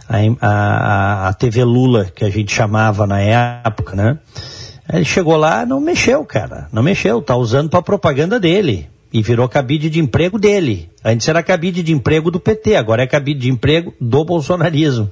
[0.09, 4.19] a, a, a TV Lula, que a gente chamava na época, né?
[4.93, 9.49] Ele chegou lá, não mexeu, cara, não mexeu, tá usando para propaganda dele e virou
[9.49, 10.91] cabide de emprego dele.
[11.05, 15.09] Antes era cabide de emprego do PT, agora é cabide de emprego do bolsonarismo.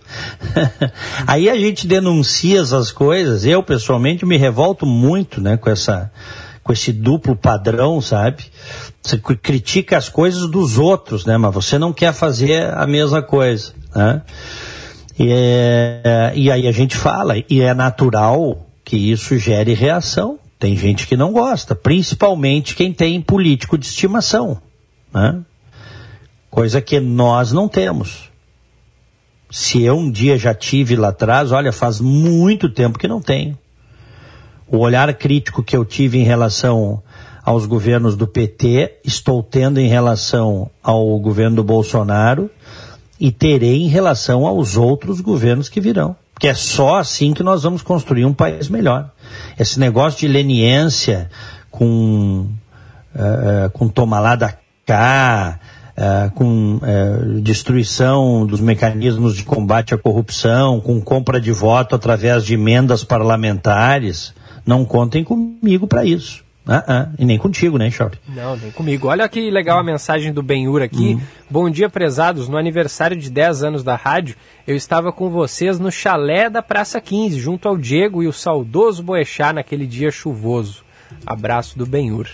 [1.24, 6.10] Aí a gente denuncia essas coisas, eu pessoalmente me revolto muito, né, com essa
[6.64, 8.44] com esse duplo padrão, sabe?
[9.02, 13.72] Você critica as coisas dos outros, né, mas você não quer fazer a mesma coisa,
[13.94, 14.22] né?
[15.18, 20.76] E, é, e aí a gente fala, e é natural que isso gere reação, tem
[20.76, 24.62] gente que não gosta, principalmente quem tem político de estimação,
[25.12, 25.40] né?
[26.48, 28.30] Coisa que nós não temos.
[29.50, 33.58] Se eu um dia já tive lá atrás, olha, faz muito tempo que não tenho.
[34.68, 37.02] O olhar crítico que eu tive em relação
[37.44, 42.48] aos governos do PT, estou tendo em relação ao governo do Bolsonaro
[43.18, 46.14] e terei em relação aos outros governos que virão.
[46.34, 49.10] Porque é só assim que nós vamos construir um país melhor.
[49.58, 51.30] Esse negócio de leniência
[51.70, 52.48] com,
[53.14, 55.60] uh, com tomar lá da cá,
[55.94, 62.44] é, com é, destruição dos mecanismos de combate à corrupção, com compra de voto através
[62.44, 64.34] de emendas parlamentares.
[64.64, 66.41] Não contem comigo para isso.
[66.66, 68.18] Ah, ah, e nem contigo, né, Chauri?
[68.28, 69.08] Não, nem comigo.
[69.08, 71.14] Olha que legal a mensagem do Benhur aqui.
[71.14, 71.20] Hum.
[71.50, 72.48] Bom dia, prezados.
[72.48, 77.00] No aniversário de 10 anos da rádio, eu estava com vocês no chalé da Praça
[77.00, 80.84] 15, junto ao Diego e o saudoso Boechat naquele dia chuvoso.
[81.26, 82.28] Abraço do Benhur.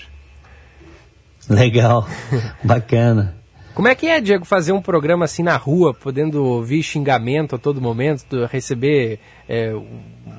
[1.49, 2.07] Legal,
[2.63, 3.35] bacana.
[3.75, 7.59] Como é que é, Diego, fazer um programa assim na rua, podendo ouvir xingamento a
[7.59, 9.73] todo momento, receber é,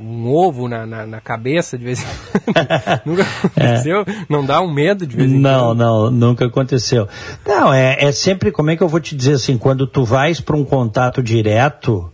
[0.02, 3.02] um ovo na, na, na, cabeça de vez em quando?
[3.06, 4.02] nunca aconteceu?
[4.02, 4.06] É.
[4.30, 5.78] Não dá um medo de vez em não, quando?
[5.78, 7.08] Não, não, nunca aconteceu.
[7.46, 10.40] Não, é, é sempre, como é que eu vou te dizer assim, quando tu vais
[10.40, 12.12] para um contato direto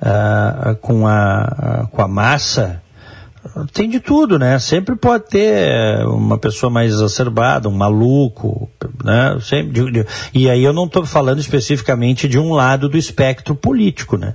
[0.00, 2.82] uh, com, a, com a massa,
[3.72, 4.58] tem de tudo, né?
[4.58, 8.70] Sempre pode ter uma pessoa mais exacerbada, um maluco,
[9.04, 9.38] né?
[9.40, 14.34] Sempre, e aí eu não estou falando especificamente de um lado do espectro político, né?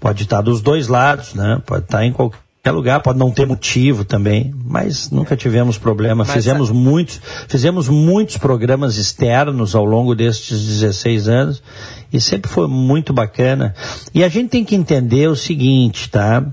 [0.00, 1.60] Pode estar dos dois lados, né?
[1.66, 6.24] Pode estar em qualquer lugar, pode não ter motivo também, mas nunca tivemos problema.
[6.24, 6.74] Mas fizemos a...
[6.74, 11.62] muitos, fizemos muitos programas externos ao longo destes 16 anos
[12.12, 13.74] e sempre foi muito bacana.
[14.14, 16.44] E a gente tem que entender o seguinte, tá?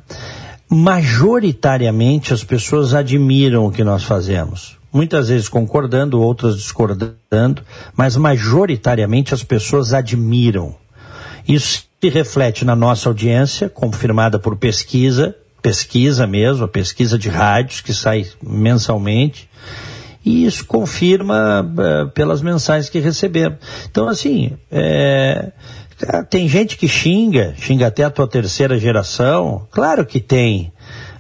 [0.70, 4.78] majoritariamente as pessoas admiram o que nós fazemos.
[4.92, 7.62] Muitas vezes concordando, outras discordando,
[7.96, 10.76] mas majoritariamente as pessoas admiram.
[11.48, 17.94] Isso reflete na nossa audiência, confirmada por pesquisa, pesquisa mesmo, a pesquisa de rádios que
[17.94, 19.50] sai mensalmente,
[20.24, 23.60] e isso confirma uh, pelas mensagens que recebemos.
[23.90, 25.52] Então, assim, é,
[26.30, 29.68] tem gente que xinga, xinga até a tua terceira geração.
[29.72, 30.74] Claro que tem.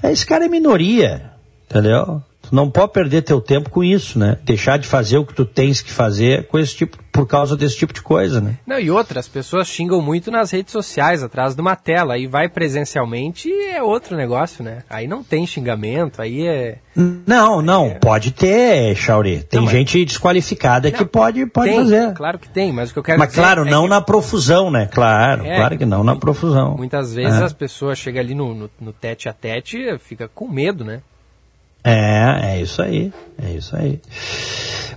[0.04, 1.32] Esse cara é minoria,
[1.70, 2.22] entendeu?
[2.56, 4.38] Não pode perder teu tempo com isso, né?
[4.44, 7.76] Deixar de fazer o que tu tens que fazer com esse tipo, por causa desse
[7.76, 8.58] tipo de coisa, né?
[8.66, 12.14] Não, e outras pessoas xingam muito nas redes sociais, atrás de uma tela.
[12.14, 14.84] Aí vai presencialmente e é outro negócio, né?
[14.90, 16.78] Aí não tem xingamento, aí é.
[16.96, 17.96] Não, não, é...
[17.96, 19.44] pode ter, Chauri.
[19.44, 20.08] Tem não, gente mas...
[20.08, 22.14] desqualificada não, que pode, pode tem, fazer.
[22.14, 23.42] Claro que tem, mas o que eu quero mas, dizer.
[23.42, 23.90] Mas claro, é não que...
[23.90, 24.88] na profusão, né?
[24.94, 26.78] Claro, é, claro que não na profusão.
[26.78, 27.44] Muitas vezes é.
[27.44, 31.02] as pessoas chegam ali no, no, no tete a tete fica com medo, né?
[31.88, 34.02] É, é isso aí, é isso aí.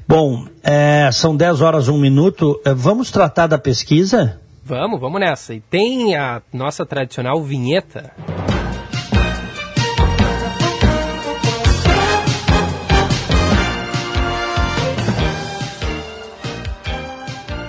[0.08, 2.58] Bom, é, são 10 horas, 1 minuto.
[2.64, 4.40] É, vamos tratar da pesquisa?
[4.64, 5.52] Vamos, vamos nessa.
[5.52, 8.10] E tem a nossa tradicional vinheta.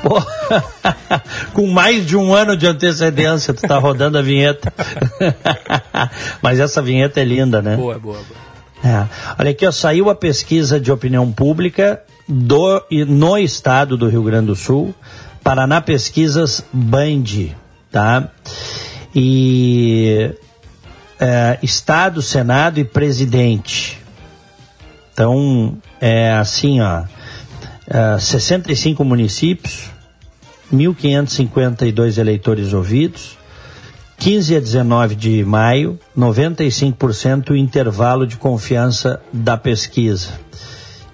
[0.02, 0.16] Pô,
[1.54, 4.74] com mais de um ano de antecedência, tu tá rodando a vinheta.
[6.42, 7.76] Mas essa vinheta é linda, né?
[7.76, 8.39] Boa, boa, boa.
[8.84, 9.08] É.
[9.38, 14.48] Olha aqui, ó, saiu a pesquisa de opinião pública do, no estado do Rio Grande
[14.48, 14.94] do Sul,
[15.44, 17.56] Paraná Pesquisas Band,
[17.92, 18.30] tá?
[19.14, 20.32] E
[21.20, 24.00] é, Estado, Senado e Presidente.
[25.12, 27.04] Então, é assim, ó,
[27.88, 29.90] é, 65 municípios,
[30.72, 33.39] 1.552 eleitores ouvidos,
[34.20, 40.32] 15 a 19 de maio, 95% o intervalo de confiança da pesquisa.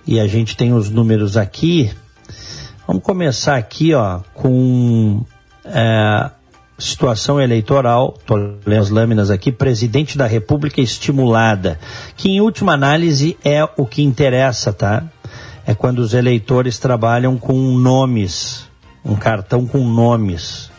[0.08, 1.92] E a gente tem os números aqui.
[2.88, 5.24] Vamos começar aqui, ó, com
[5.66, 6.32] é,
[6.80, 8.16] situação eleitoral.
[8.20, 9.52] Estou lendo as lâminas aqui.
[9.52, 11.80] Presidente da República estimulada,
[12.18, 15.04] que em última análise é o que interessa, tá?
[15.64, 18.68] É quando os eleitores trabalham com nomes,
[19.06, 20.74] um cartão com nomes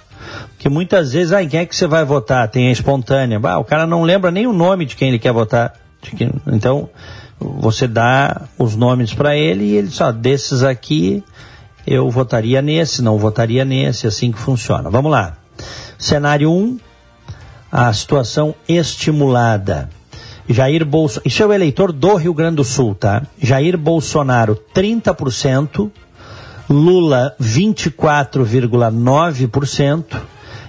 [0.66, 2.48] que muitas vezes, ah, em quem é que você vai votar?
[2.48, 3.40] Tem a espontânea.
[3.44, 5.74] Ah, o cara não lembra nem o nome de quem ele quer votar.
[6.48, 6.90] Então,
[7.38, 11.22] você dá os nomes para ele e ele só, desses aqui,
[11.86, 14.90] eu votaria nesse, não votaria nesse, assim que funciona.
[14.90, 15.36] Vamos lá.
[15.96, 16.80] Cenário 1, um,
[17.70, 19.88] a situação estimulada.
[20.48, 23.22] Jair Bolsonaro, isso é o eleitor do Rio Grande do Sul, tá?
[23.40, 25.92] Jair Bolsonaro, 30%,
[26.68, 30.04] Lula, 24,9%,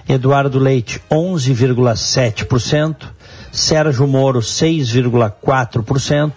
[0.08, 3.08] Eduardo Leite 11,7%,
[3.52, 6.32] Sérgio Moro 6,4%,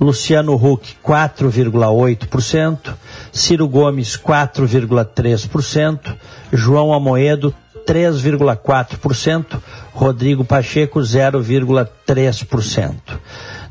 [0.00, 2.94] Luciano Huck 4,8%,
[3.32, 6.16] Ciro Gomes 4,3%,
[6.52, 7.52] João Amoedo
[7.86, 9.60] 3,4%,
[9.92, 12.94] Rodrigo Pacheco 0,3%.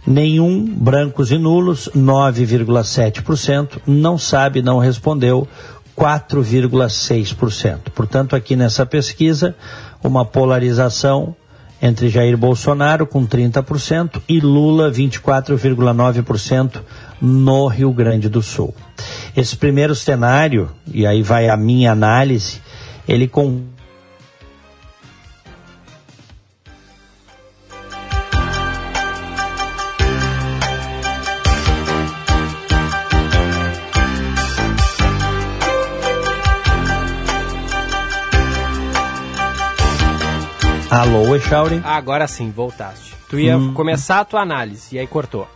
[0.05, 3.79] Nenhum, brancos e nulos, 9,7%.
[3.85, 5.47] Não sabe, não respondeu,
[5.99, 7.89] 4,6%.
[7.93, 9.53] Portanto, aqui nessa pesquisa,
[10.01, 11.35] uma polarização
[11.81, 16.81] entre Jair Bolsonaro com 30% e Lula 24,9%
[17.21, 18.73] no Rio Grande do Sul.
[19.35, 22.61] Esse primeiro cenário, e aí vai a minha análise,
[23.07, 23.63] ele com
[40.89, 41.81] Alô, Echauri?
[41.83, 43.13] Agora sim, voltaste.
[43.29, 43.73] Tu ia hum.
[43.75, 45.47] começar a tua análise e aí cortou.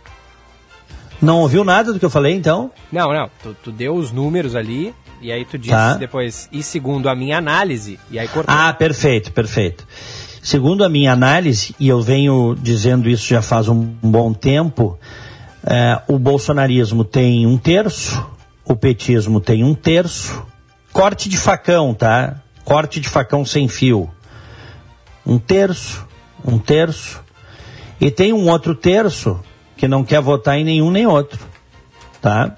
[1.20, 2.70] Não ouviu nada do que eu falei, então?
[2.92, 3.28] Não, não.
[3.42, 5.94] Tu, tu deu os números ali e aí tu disse tá.
[5.94, 8.54] depois, e segundo a minha análise, e aí cortou.
[8.54, 9.84] Ah, perfeito, perfeito.
[10.40, 14.98] Segundo a minha análise, e eu venho dizendo isso já faz um, um bom tempo,
[15.66, 18.24] é, o bolsonarismo tem um terço,
[18.64, 20.46] o petismo tem um terço,
[20.92, 22.36] corte de facão, tá?
[22.64, 24.13] Corte de facão sem fio
[25.26, 26.06] um terço,
[26.44, 27.20] um terço,
[28.00, 29.40] e tem um outro terço
[29.76, 31.38] que não quer votar em nenhum nem outro,
[32.20, 32.56] tá?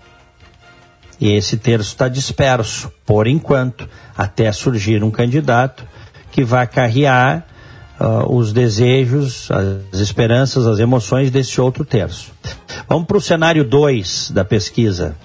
[1.20, 5.84] E esse terço está disperso, por enquanto, até surgir um candidato
[6.30, 7.46] que vai carrear
[7.98, 12.30] uh, os desejos, as esperanças, as emoções desse outro terço.
[12.88, 15.16] Vamos para o cenário 2 da pesquisa.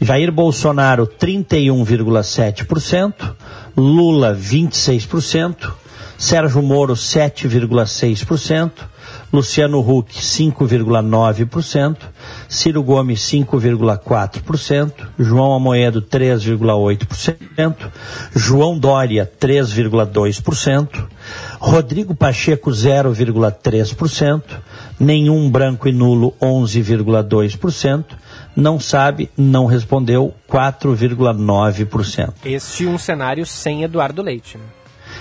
[0.00, 3.36] Jair Bolsonaro, 31,7%,
[3.76, 5.70] Lula, 26%,
[6.18, 8.72] Sérgio Moro 7,6%,
[9.32, 11.96] Luciano Huck 5,9%,
[12.48, 17.76] Ciro Gomes 5,4%, João Amoedo 3,8%,
[18.34, 21.06] João Dória 3,2%,
[21.60, 24.42] Rodrigo Pacheco 0,3%,
[24.98, 28.04] nenhum branco e nulo 11,2%,
[28.56, 32.34] não sabe, não respondeu 4,9%.
[32.44, 34.58] Este um cenário sem Eduardo Leite.
[34.58, 34.77] Né?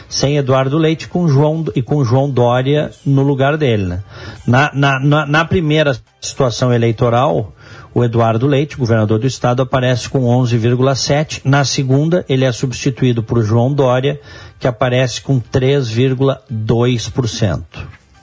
[0.10, 3.86] Sem Eduardo Leite com João, e com João Dória no lugar dele.
[3.86, 4.04] Né?
[4.46, 7.54] Na, na, na, na primeira situação eleitoral,
[7.94, 11.42] o Eduardo Leite, governador do estado, aparece com 11,7.
[11.44, 14.22] Na segunda, ele é substituído por João Dória,
[14.60, 17.64] que aparece com 3,2%.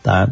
[0.02, 0.30] Tá?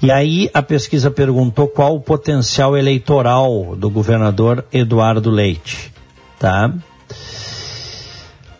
[0.00, 5.92] E aí a pesquisa perguntou qual o potencial eleitoral do governador Eduardo Leite.
[6.38, 6.72] Tá?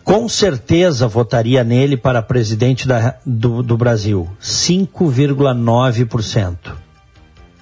[0.09, 4.27] Com certeza votaria nele para presidente da, do, do Brasil.
[4.41, 6.57] 5,9%.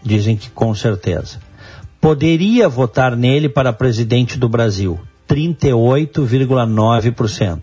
[0.02, 1.40] Dizem que com certeza.
[2.00, 4.98] Poderia votar nele para presidente do Brasil.
[5.28, 7.62] 38,9%.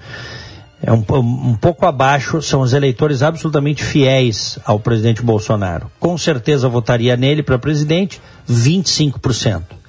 [0.83, 5.91] É um, um pouco abaixo, são os eleitores absolutamente fiéis ao presidente Bolsonaro.
[5.99, 9.80] Com certeza votaria nele para presidente, 25%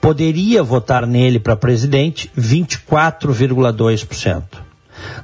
[0.00, 4.42] poderia votar nele para presidente 24,2%.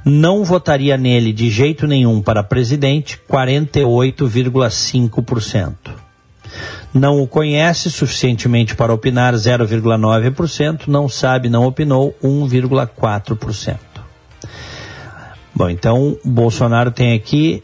[0.05, 5.73] Não votaria nele de jeito nenhum para presidente 48,5%.
[6.93, 13.77] Não o conhece suficientemente para opinar 0,9%, não sabe, não opinou 1,4%.
[15.53, 17.61] Bom, então Bolsonaro tem aqui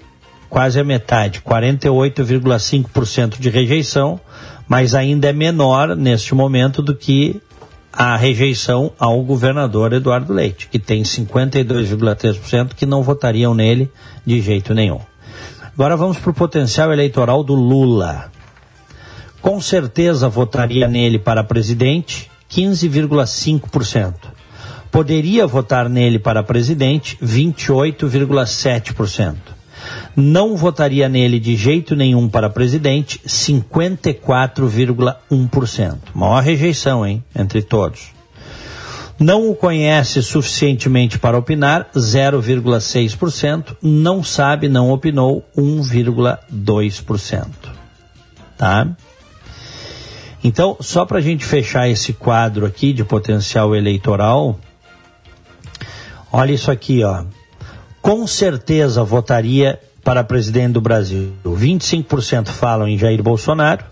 [0.49, 4.19] quase a metade, 48,5% de rejeição,
[4.73, 7.39] mas ainda é menor neste momento do que
[7.91, 13.91] a rejeição ao governador Eduardo Leite, que tem 52,3% que não votariam nele
[14.25, 14.99] de jeito nenhum.
[15.75, 18.31] Agora vamos para o potencial eleitoral do Lula.
[19.43, 24.15] Com certeza votaria nele para presidente 15,5%.
[24.89, 29.35] Poderia votar nele para presidente 28,7%
[30.15, 35.97] não votaria nele de jeito nenhum para presidente, 54,1%.
[36.13, 38.13] Maior rejeição, hein, entre todos.
[39.19, 43.77] Não o conhece suficientemente para opinar, 0,6%.
[43.81, 47.47] Não sabe, não opinou, 1,2%.
[48.57, 48.87] Tá?
[50.43, 54.59] Então, só para a gente fechar esse quadro aqui de potencial eleitoral,
[56.31, 57.23] olha isso aqui, ó.
[58.03, 61.31] Com certeza votaria para presidente do Brasil.
[61.45, 63.85] 25% falam em Jair Bolsonaro,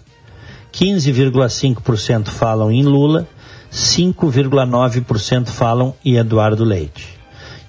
[0.74, 3.26] 15,5% falam em Lula,
[3.72, 7.18] 5,9% falam em Eduardo Leite.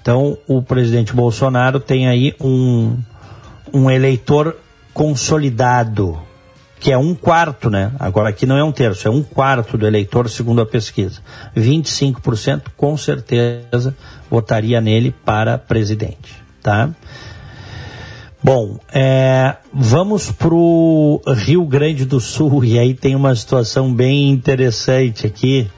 [0.01, 2.97] Então, o presidente Bolsonaro tem aí um,
[3.73, 4.57] um eleitor
[4.93, 6.19] consolidado,
[6.77, 7.93] que é um quarto, né?
[7.97, 11.21] Agora aqui não é um terço, é um quarto do eleitor, segundo a pesquisa.
[11.55, 13.95] 25% com certeza
[14.33, 16.89] votaria nele para presidente, tá?
[18.41, 24.31] Bom, é, vamos para o Rio Grande do Sul e aí tem uma situação bem
[24.31, 25.69] interessante aqui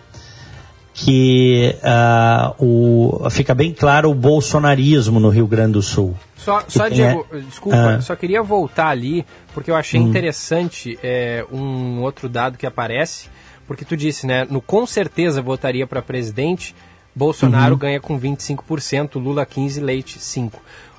[0.94, 6.16] que uh, o, fica bem claro o bolsonarismo no Rio Grande do Sul.
[6.38, 10.08] Só, só Diego, é, desculpa, uh, só queria voltar ali, porque eu achei hum.
[10.08, 13.28] interessante é, um outro dado que aparece,
[13.68, 16.74] porque tu disse, né, no com certeza votaria para presidente,
[17.16, 17.80] Bolsonaro uhum.
[17.80, 20.52] ganha com 25%, Lula 15%, Leite 5%.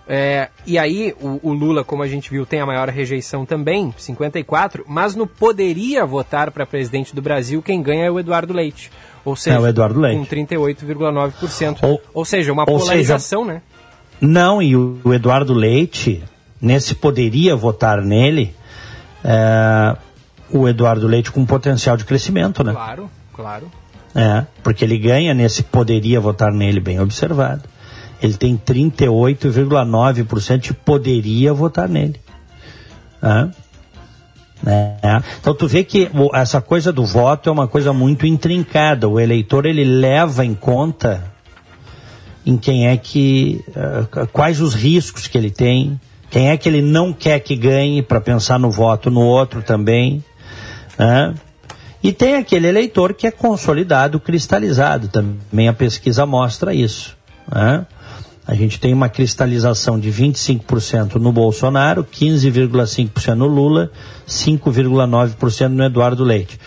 [0.08, 3.92] É, e aí, o, o, Lula, como a gente viu, tem a maior rejeição também,
[3.98, 8.90] 54%, mas no poderia votar para presidente do Brasil, quem ganha é o Eduardo Leite.
[9.24, 10.18] Ou seja, é o Eduardo Leite.
[10.18, 11.78] com 38,9%.
[11.82, 13.62] Ou, ou seja, uma ou polarização, seja, né?
[14.20, 16.22] Não, e o, o, Eduardo Leite,
[16.62, 18.54] nesse poderia votar nele,
[19.24, 19.96] é,
[20.50, 22.72] o Eduardo Leite com potencial de crescimento, né?
[22.72, 23.70] Claro, claro.
[24.18, 27.64] É, porque ele ganha nesse poderia votar nele, bem observado.
[28.22, 32.18] Ele tem 38,9% de poderia votar nele.
[33.22, 33.48] É.
[34.62, 35.22] Né?
[35.38, 39.06] Então tu vê que essa coisa do voto é uma coisa muito intrincada.
[39.06, 41.22] O eleitor ele leva em conta
[42.46, 46.00] em quem é que uh, quais os riscos que ele tem,
[46.30, 50.24] quem é que ele não quer que ganhe para pensar no voto no outro também,
[50.98, 51.34] né?
[52.07, 55.09] E tem aquele eleitor que é consolidado, cristalizado.
[55.09, 57.16] Também a pesquisa mostra isso.
[57.52, 57.84] Né?
[58.46, 63.90] A gente tem uma cristalização de 25% no Bolsonaro, 15,5% no Lula,
[64.24, 66.61] 5,9% no Eduardo Leite.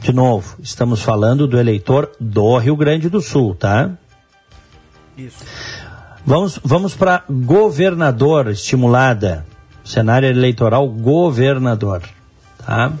[0.00, 3.90] De novo, estamos falando do eleitor do Rio Grande do Sul, tá?
[5.14, 5.44] Isso.
[6.24, 9.44] Vamos, vamos para governador estimulada.
[9.84, 12.02] Cenário eleitoral governador,
[12.64, 12.94] tá?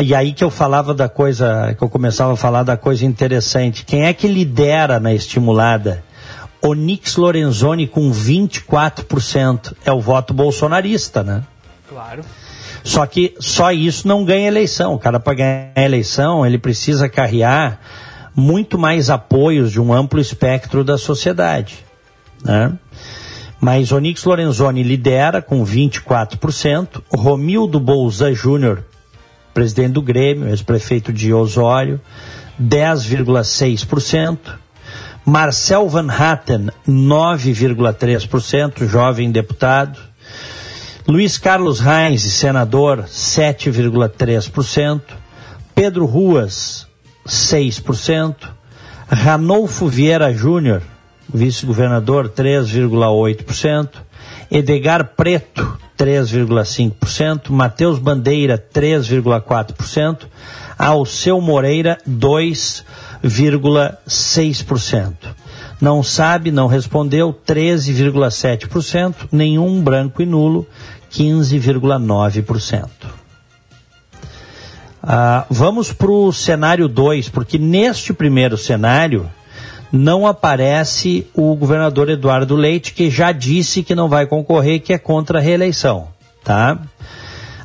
[0.00, 3.84] E aí que eu falava da coisa, que eu começava a falar da coisa interessante.
[3.84, 6.02] Quem é que lidera na estimulada?
[6.60, 9.74] Onix Lorenzoni com 24%.
[9.84, 11.42] É o voto bolsonarista, né?
[11.88, 12.22] Claro.
[12.82, 14.94] Só que só isso não ganha eleição.
[14.94, 17.78] O cara, para ganhar eleição, ele precisa carrear
[18.34, 21.84] muito mais apoios de um amplo espectro da sociedade.
[22.44, 22.72] Né?
[23.60, 28.84] Mas Onix Lorenzoni lidera com 24%, Romildo Bolza Júnior,
[29.54, 32.00] presidente do Grêmio, ex-prefeito de Osório,
[32.60, 34.38] 10,6%,
[35.24, 39.98] Marcel Van Hatten, 9,3%, jovem deputado.
[41.06, 45.00] Luiz Carlos Reis, senador, 7,3%.
[45.74, 46.86] Pedro Ruas,
[47.26, 48.36] 6%.
[49.08, 50.82] Ranolfo Vieira Júnior,
[51.28, 53.88] vice-governador, 3,8%.
[54.50, 57.50] Edgar Preto, 3,5%.
[57.50, 60.26] Matheus Bandeira, 3,4%.
[60.78, 62.84] Alceu Moreira, 2%.
[63.24, 65.14] 13,6%.
[65.80, 69.14] Não sabe, não respondeu, 13,7%.
[69.32, 70.66] Nenhum branco e nulo,
[71.10, 72.88] 15,9%.
[75.02, 79.30] Ah, vamos para o cenário 2, porque neste primeiro cenário
[79.92, 84.98] não aparece o governador Eduardo Leite, que já disse que não vai concorrer, que é
[84.98, 86.08] contra a reeleição,
[86.42, 86.78] tá?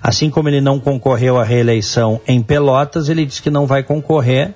[0.01, 4.53] Assim como ele não concorreu à reeleição em Pelotas, ele disse que não vai concorrer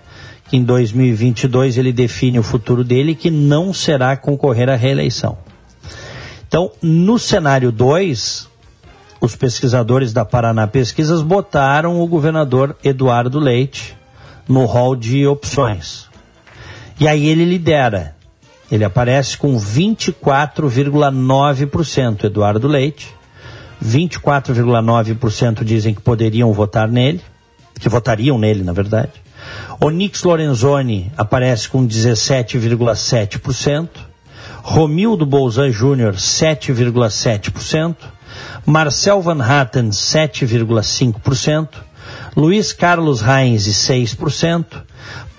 [0.47, 5.37] que em 2022 ele define o futuro dele que não será concorrer à reeleição.
[6.47, 8.47] Então, no cenário 2,
[9.19, 13.97] os pesquisadores da Paraná Pesquisas botaram o governador Eduardo Leite
[14.47, 16.12] no hall de opções.
[16.99, 18.15] E aí ele lidera.
[18.71, 23.15] Ele aparece com 24,9% Eduardo Leite.
[23.83, 27.21] 24,9% dizem que poderiam votar nele,
[27.79, 29.11] que votariam nele, na verdade.
[29.79, 33.89] Onix Lorenzoni aparece com 17,7%.
[34.61, 37.95] Romildo Bolzan Júnior, 7,7%.
[38.65, 41.67] Marcel Van Hatten, 7,5%.
[42.35, 44.65] Luiz Carlos Reins, 6%.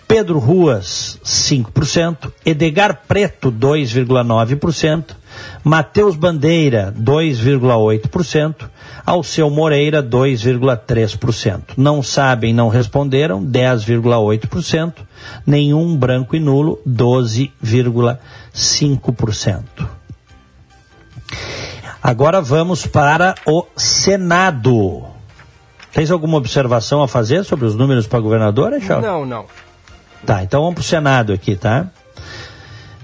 [0.07, 5.17] Pedro Ruas, 5%, Edgar Preto, 2,9%,
[5.63, 8.71] Matheus Bandeira, 2,8%,
[9.05, 11.75] Alceu Moreira, 2,3%.
[11.77, 14.95] Não sabem, não responderam, 10,8%,
[15.47, 19.63] nenhum branco e nulo, 12,5%.
[22.03, 25.05] Agora vamos para o Senado.
[25.93, 29.01] Tens alguma observação a fazer sobre os números para governadora, Chau?
[29.01, 29.47] Não, não.
[30.27, 31.91] Tá, então vamos para o Senado aqui, tá?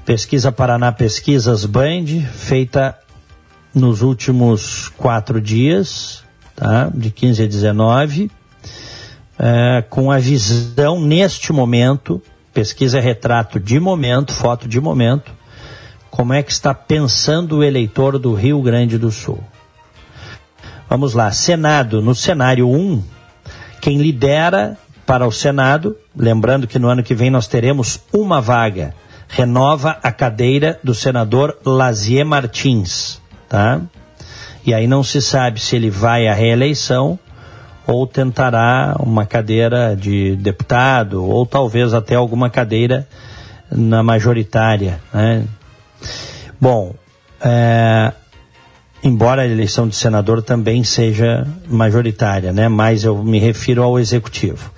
[0.06, 2.96] Pesquisa Paraná Pesquisas Band, feita
[3.74, 6.24] nos últimos quatro dias,
[6.56, 6.90] tá?
[6.94, 8.30] De 15 a 19,
[9.38, 12.22] é, com a visão neste momento,
[12.54, 15.30] pesquisa é retrato de momento, foto de momento,
[16.10, 19.44] como é que está pensando o eleitor do Rio Grande do Sul.
[20.88, 23.02] Vamos lá, Senado, no cenário 1,
[23.82, 24.78] quem lidera
[25.10, 28.94] para o Senado, lembrando que no ano que vem nós teremos uma vaga,
[29.28, 33.80] renova a cadeira do senador Lazier Martins, tá?
[34.64, 37.18] E aí não se sabe se ele vai à reeleição
[37.88, 43.04] ou tentará uma cadeira de deputado ou talvez até alguma cadeira
[43.68, 45.44] na majoritária, né?
[46.60, 46.94] Bom,
[47.40, 48.12] é,
[49.02, 52.68] embora a eleição de senador também seja majoritária, né?
[52.68, 54.70] Mas eu me refiro ao executivo.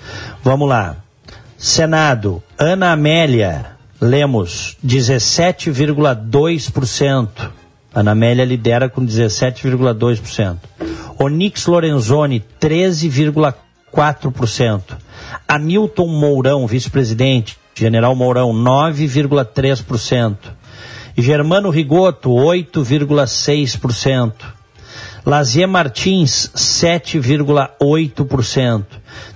[0.43, 0.97] Vamos lá.
[1.59, 3.67] Senado, Ana Amélia
[4.01, 7.29] Lemos, 17,2%.
[7.95, 10.57] Ana Amélia lidera com 17,2%.
[11.19, 14.97] Onix Lorenzoni, 13,4%.
[15.47, 20.37] Hamilton Mourão, vice-presidente, General Mourão, 9,3%.
[21.17, 24.33] Germano Rigoto, 8,6%.
[25.25, 28.85] Lazier Martins, 7,8%.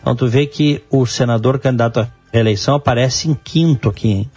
[0.00, 4.30] Então tu vê que o senador candidato à reeleição aparece em quinto aqui, hein?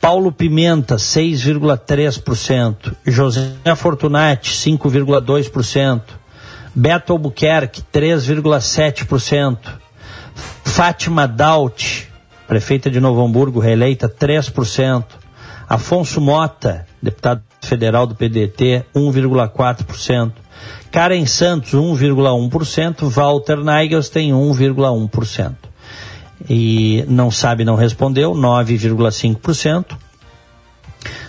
[0.00, 2.94] Paulo Pimenta, 6,3%.
[3.06, 6.02] José Fortunati, 5,2%.
[6.74, 9.58] Beto Albuquerque, 3,7%.
[10.64, 12.08] Fátima Daut,
[12.46, 15.04] prefeita de Novo Hamburgo, reeleita, 3%.
[15.68, 20.32] Afonso Mota, deputado federal do PDT, 1,4%.
[20.90, 23.08] Karen Santos, 1,1%.
[23.08, 25.54] Walter Nigels tem 1,1%.
[26.48, 29.96] E não sabe, não respondeu, 9,5%.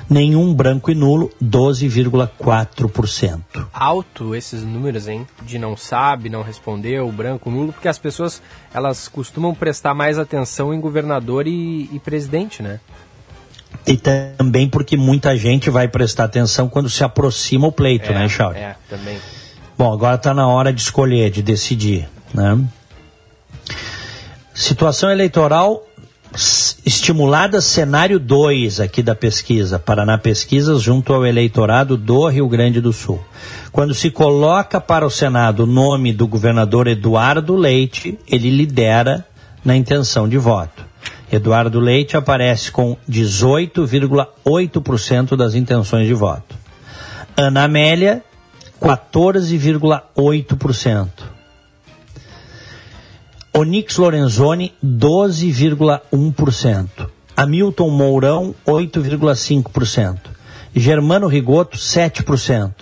[0.10, 3.68] Nenhum branco e nulo, 12,4%.
[3.72, 5.28] Alto esses números, hein?
[5.44, 8.42] De não sabe, não respondeu, branco, nulo, porque as pessoas
[8.74, 12.80] elas costumam prestar mais atenção em governador e, e presidente, né?
[13.86, 18.30] E também porque muita gente vai prestar atenção quando se aproxima o pleito, é, né,
[18.30, 18.62] Charles?
[18.62, 19.18] É, também.
[19.78, 22.60] Bom, agora está na hora de escolher, de decidir, né?
[24.54, 25.84] Situação eleitoral
[26.86, 32.94] estimulada cenário 2 aqui da pesquisa, Paraná Pesquisas junto ao eleitorado do Rio Grande do
[32.94, 33.20] Sul.
[33.72, 39.26] Quando se coloca para o Senado o nome do governador Eduardo Leite, ele lidera
[39.64, 40.89] na intenção de voto.
[41.32, 46.56] Eduardo Leite aparece com 18,8% das intenções de voto.
[47.38, 48.24] Ana Amélia,
[48.82, 51.10] 14,8%.
[53.54, 57.08] Onix Lorenzoni, 12,1%.
[57.36, 60.20] Hamilton Mourão, 8,5%.
[60.76, 62.74] Germano Rigoto, 7%.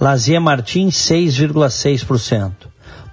[0.00, 2.71] Lazier Martins, 6,6%.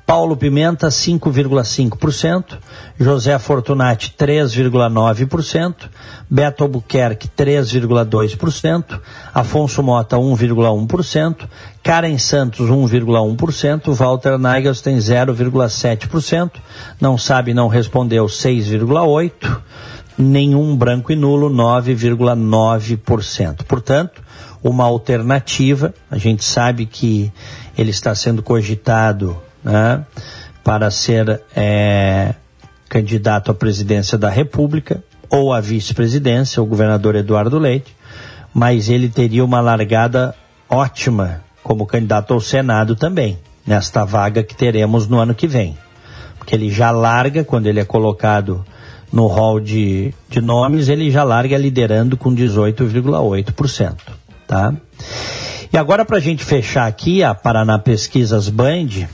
[0.10, 2.58] Paulo Pimenta, 5,5%.
[3.00, 5.88] José Fortunati, 3,9%.
[6.28, 9.00] Beto Albuquerque, 3,2%.
[9.32, 11.48] Afonso Mota, 1,1%.
[11.84, 13.94] Karen Santos, 1,1%.
[13.94, 16.54] Walter Nagels tem 0,7%.
[17.00, 19.62] Não sabe, não respondeu, 6,8%.
[20.18, 23.64] Nenhum branco e nulo, 9,9%.
[23.64, 24.24] Portanto,
[24.64, 27.32] uma alternativa, a gente sabe que
[27.78, 30.06] ele está sendo cogitado né,
[30.64, 32.34] para ser é,
[32.88, 37.96] candidato à presidência da República ou à vice-presidência, o governador Eduardo Leite,
[38.54, 40.36] mas ele teria uma largada
[40.68, 45.78] ótima como candidato ao Senado também, nesta vaga que teremos no ano que vem.
[46.38, 48.66] Porque ele já larga, quando ele é colocado
[49.12, 53.96] no hall de, de nomes, ele já larga liderando com 18,8%.
[54.48, 54.74] Tá?
[55.72, 59.08] E agora, para a gente fechar aqui a Paraná Pesquisas Band,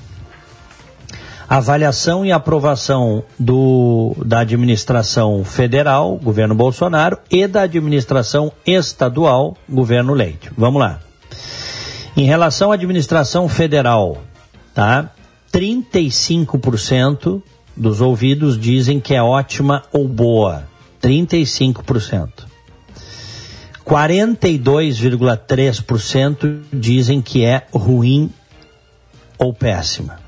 [1.47, 10.49] avaliação e aprovação do, da administração federal, governo Bolsonaro, e da administração estadual, governo Leite.
[10.57, 10.99] Vamos lá.
[12.17, 14.21] Em relação à administração federal,
[14.73, 15.11] tá?
[15.51, 17.41] 35%
[17.75, 20.67] dos ouvidos dizem que é ótima ou boa,
[21.01, 22.45] 35%.
[23.85, 28.31] 42,3% dizem que é ruim
[29.37, 30.24] ou péssima.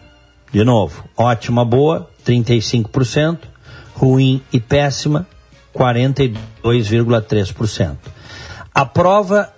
[0.57, 3.41] De novo, ótima, boa, 35%,
[3.93, 5.27] ruim e péssima,
[5.71, 7.95] 42,3%.
[8.73, 9.53] Aprova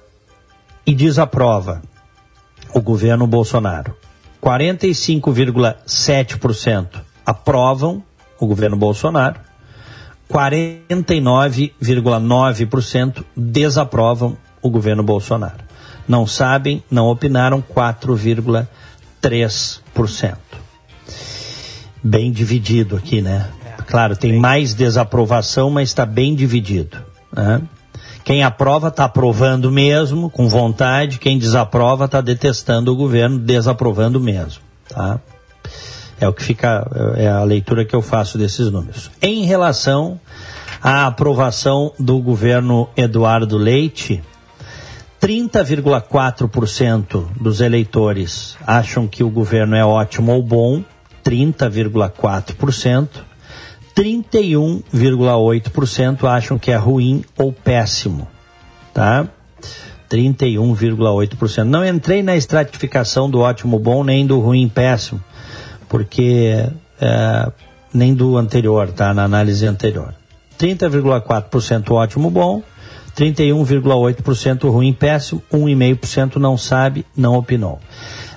[0.85, 1.81] e desaprova
[2.73, 3.95] o governo Bolsonaro.
[4.43, 8.03] 45,7% aprovam
[8.37, 9.39] o governo Bolsonaro,
[10.29, 15.63] 49,9% desaprovam o governo Bolsonaro.
[16.05, 20.48] Não sabem, não opinaram 4,3%.
[22.03, 23.49] Bem dividido aqui, né?
[23.87, 26.97] Claro, tem mais desaprovação, mas está bem dividido.
[27.31, 27.61] Né?
[28.23, 31.17] Quem aprova está aprovando mesmo, com vontade.
[31.17, 34.61] Quem desaprova está detestando o governo, desaprovando mesmo.
[34.87, 35.19] Tá?
[36.21, 36.85] É o que fica,
[37.15, 39.09] é a leitura que eu faço desses números.
[39.21, 40.19] Em relação
[40.81, 44.21] à aprovação do governo Eduardo Leite,
[45.21, 50.83] 30,4% dos eleitores acham que o governo é ótimo ou bom,
[51.23, 53.07] 30,4%.
[53.95, 58.27] 31,8% acham que é ruim ou péssimo,
[58.93, 59.27] tá?
[60.09, 61.65] 31,8%.
[61.65, 65.21] Não entrei na estratificação do ótimo bom nem do ruim péssimo,
[65.89, 66.65] porque
[66.99, 67.51] é,
[67.93, 69.13] nem do anterior, tá?
[69.13, 70.13] Na análise anterior.
[70.57, 72.63] 30,4% ótimo bom,
[73.17, 77.79] 31,8% ruim péssimo, 1,5% não sabe, não opinou.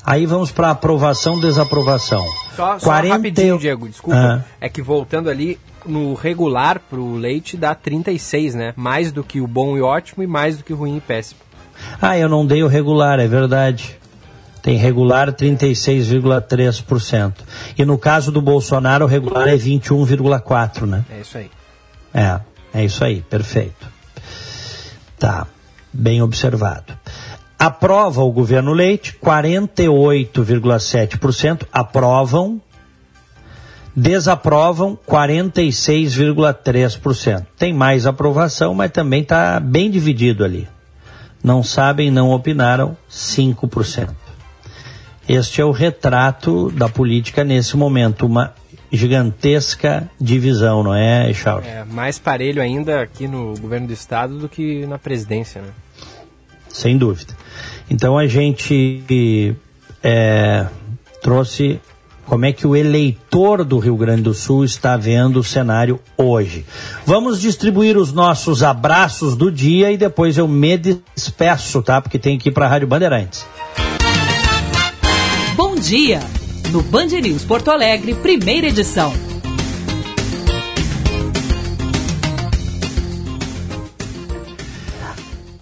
[0.05, 2.25] Aí vamos para aprovação, desaprovação.
[2.57, 3.15] Só, só 40...
[3.15, 4.19] rapidinho, Diego, desculpa.
[4.19, 4.45] Ah.
[4.61, 8.75] É que voltando ali, no regular pro leite dá 36, né?
[8.77, 11.41] Mais do que o bom e ótimo e mais do que o ruim e péssimo.
[12.01, 13.99] Ah, eu não dei o regular, é verdade.
[14.63, 17.35] Tem regular 36,3%.
[17.77, 21.05] E no caso do Bolsonaro, o regular é 21,4%, né?
[21.11, 21.51] É isso aí.
[22.15, 22.41] É,
[22.73, 23.91] é isso aí, perfeito.
[25.19, 25.47] Tá,
[25.93, 26.97] bem observado.
[27.63, 32.61] Aprova o governo Leite, 48,7% aprovam,
[33.95, 37.47] desaprovam 46,3%.
[37.57, 40.67] Tem mais aprovação, mas também está bem dividido ali.
[41.41, 44.09] Não sabem, não opinaram, 5%.
[45.29, 48.53] Este é o retrato da política nesse momento, uma
[48.91, 51.69] gigantesca divisão, não é, Echauri?
[51.69, 55.69] É mais parelho ainda aqui no governo do estado do que na presidência, né?
[56.73, 57.35] Sem dúvida.
[57.91, 59.55] Então a gente
[60.03, 60.67] é,
[61.23, 61.81] trouxe
[62.25, 66.65] como é que o eleitor do Rio Grande do Sul está vendo o cenário hoje.
[67.05, 72.01] Vamos distribuir os nossos abraços do dia e depois eu me despeço, tá?
[72.01, 73.45] Porque tem que ir para a Rádio Bandeirantes.
[75.57, 76.21] Bom dia!
[76.71, 79.32] No Band News Porto Alegre, primeira edição.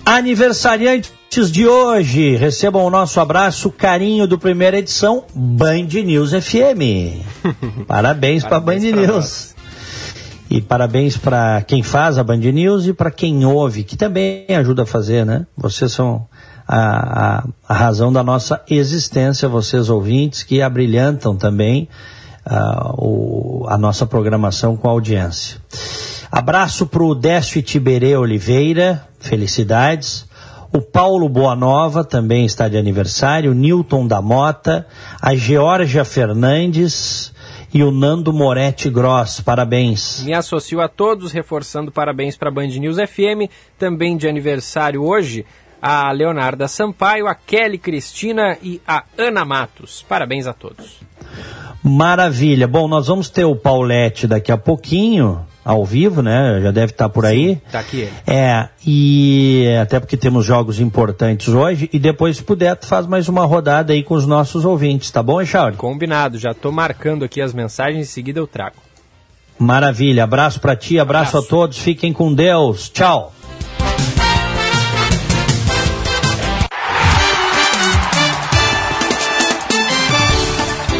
[0.04, 7.22] Aniversariantes de hoje, recebam o nosso abraço, carinho do primeira edição Band News FM.
[7.86, 9.06] parabéns para Band News.
[9.06, 9.56] Nós.
[10.50, 14.82] E parabéns para quem faz a Band News e para quem ouve, que também ajuda
[14.82, 15.46] a fazer, né?
[15.56, 16.26] Vocês são
[16.66, 21.88] a, a, a razão da nossa existência, vocês ouvintes, que abrilhantam também
[22.46, 25.58] uh, o, a nossa programação com a audiência.
[26.30, 30.28] Abraço para o Décio Tiberê Oliveira, felicidades.
[30.72, 34.86] O Paulo Boanova também está de aniversário, o Newton da Mota,
[35.20, 37.34] a Georgia Fernandes
[37.74, 39.40] e o Nando Moretti Gross.
[39.40, 40.22] Parabéns.
[40.22, 45.44] Me associo a todos, reforçando parabéns para a Band News FM, também de aniversário hoje,
[45.82, 50.04] a Leonarda Sampaio, a Kelly Cristina e a Ana Matos.
[50.08, 51.00] Parabéns a todos.
[51.82, 52.68] Maravilha.
[52.68, 56.60] Bom, nós vamos ter o Paulette daqui a pouquinho ao vivo, né?
[56.62, 57.54] Já deve estar por aí.
[57.54, 58.08] Sim, tá aqui.
[58.26, 61.88] É, e até porque temos jogos importantes hoje.
[61.92, 65.22] E depois, se puder, tu faz mais uma rodada aí com os nossos ouvintes, tá
[65.22, 65.76] bom, Echauri?
[65.76, 68.76] Combinado, já tô marcando aqui as mensagens, em seguida eu trago.
[69.58, 73.34] Maravilha, abraço para ti, abraço, abraço a todos, fiquem com Deus, tchau.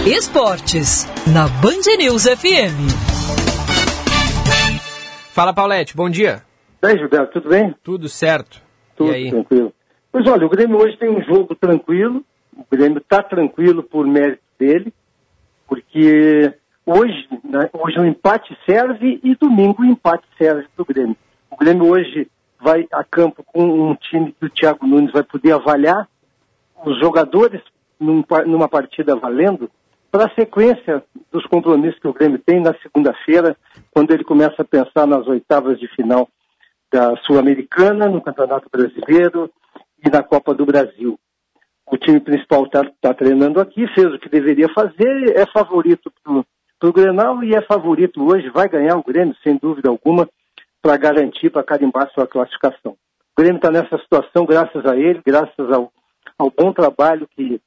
[0.06, 3.09] Esportes, na Band News FM.
[5.40, 6.42] Fala, Paulette, bom dia.
[6.82, 7.74] Bem, Gilberto, tudo bem?
[7.82, 8.60] Tudo certo.
[8.94, 9.72] Tudo tranquilo.
[10.12, 12.22] Pois olha, o Grêmio hoje tem um jogo tranquilo,
[12.54, 14.92] o Grêmio está tranquilo por mérito dele,
[15.66, 16.52] porque
[16.84, 21.16] hoje, né, hoje o empate serve e domingo o empate serve para o Grêmio.
[21.50, 22.28] O Grêmio hoje
[22.60, 26.06] vai a campo com um time que o Thiago Nunes vai poder avaliar
[26.84, 27.62] os jogadores
[27.98, 29.70] num, numa partida valendo,
[30.10, 33.56] para a sequência dos compromissos que o Grêmio tem na segunda-feira,
[33.90, 36.28] quando ele começa a pensar nas oitavas de final
[36.92, 39.50] da Sul-Americana, no Campeonato Brasileiro
[40.04, 41.18] e na Copa do Brasil.
[41.86, 46.88] O time principal está tá treinando aqui, fez o que deveria fazer, é favorito para
[46.88, 50.28] o Grenal e é favorito hoje, vai ganhar o Grêmio, sem dúvida alguma,
[50.82, 52.92] para garantir, para carimbar sua classificação.
[52.92, 55.92] O Grêmio está nessa situação graças a ele, graças ao,
[56.38, 57.60] ao bom trabalho que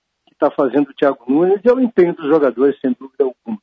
[0.43, 3.59] está fazendo o Thiago Nunes e ao empenho dos jogadores, sem dúvida alguma.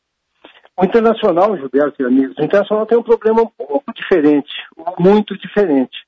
[0.76, 4.50] O Internacional, Gilberto e amigos, o Internacional tem um problema um pouco diferente,
[4.98, 6.06] muito diferente.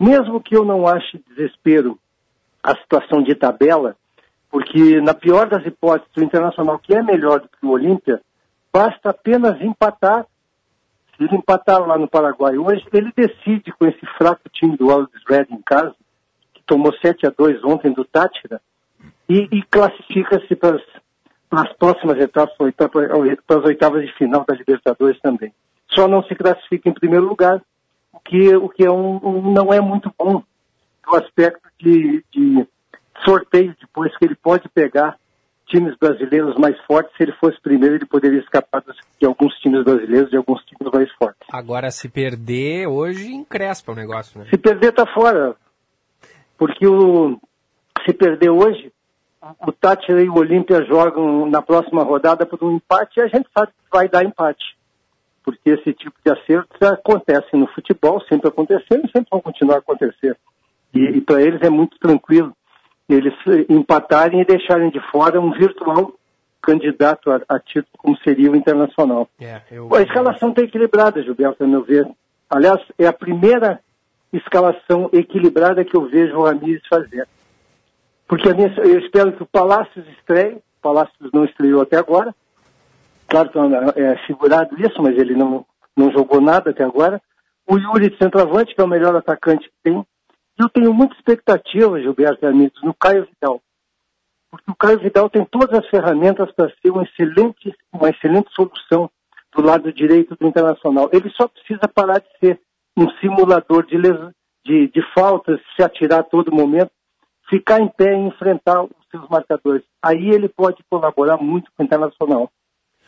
[0.00, 1.98] Mesmo que eu não ache desespero
[2.62, 3.94] a situação de tabela,
[4.50, 8.22] porque na pior das hipóteses, o Internacional, que é melhor do que o Olímpia,
[8.72, 10.26] basta apenas empatar.
[11.16, 15.22] Se ele empatar lá no Paraguai hoje, ele decide com esse fraco time do Alves
[15.28, 15.94] Red em casa,
[16.54, 18.60] que tomou 7 a 2 ontem do Tátira,
[19.28, 20.80] e, e classifica-se para
[21.52, 25.52] as próximas etapas, para as oitavas de final da Libertadores também.
[25.94, 27.62] Só não se classifica em primeiro lugar,
[28.12, 30.42] o que, o que é um, um não é muito bom
[31.06, 32.66] do aspecto de, de
[33.24, 35.16] sorteio depois, que ele pode pegar
[35.66, 37.14] times brasileiros mais fortes.
[37.16, 38.82] Se ele fosse primeiro, ele poderia escapar
[39.20, 41.46] de alguns times brasileiros, de alguns times mais fortes.
[41.52, 44.46] Agora, se perder, hoje encrespa o negócio, né?
[44.50, 45.54] Se perder, tá fora.
[46.58, 47.38] Porque o,
[48.04, 48.92] se perder hoje,
[49.66, 53.48] o Tátira e o Olímpia jogam na próxima rodada por um empate e a gente
[53.56, 54.76] sabe que vai dar empate.
[55.44, 59.78] Porque esse tipo de acertos acontece no futebol, sempre aconteceu e sempre vão continuar a
[59.78, 60.36] acontecer.
[60.92, 62.52] E, e para eles é muito tranquilo
[63.08, 63.34] eles
[63.68, 66.12] empatarem e deixarem de fora um virtual
[66.60, 69.28] candidato a, a título como seria o Internacional.
[69.40, 69.94] É, eu...
[69.94, 72.08] A escalação está equilibrada, Gilberto, a meu ver.
[72.50, 73.80] Aliás, é a primeira
[74.32, 77.28] escalação equilibrada que eu vejo o Ramires fazer.
[78.28, 82.34] Porque minha, eu espero que o Palácios estreie, o Palácios não estreou até agora.
[83.28, 85.64] Claro que é figurado isso, mas ele não,
[85.96, 87.20] não jogou nada até agora.
[87.68, 90.04] O Yuri de centroavante, que é o melhor atacante que tem.
[90.58, 93.60] Eu tenho muita expectativa, Gilberto e amigos, no Caio Vidal.
[94.50, 99.10] Porque o Caio Vidal tem todas as ferramentas para ser uma excelente, uma excelente solução
[99.54, 101.10] do lado direito do Internacional.
[101.12, 102.60] Ele só precisa parar de ser
[102.96, 103.96] um simulador de,
[104.64, 106.90] de, de faltas, se atirar a todo momento,
[107.48, 109.84] ficar em pé e enfrentar os seus marcadores.
[110.02, 112.50] Aí ele pode colaborar muito com o Internacional.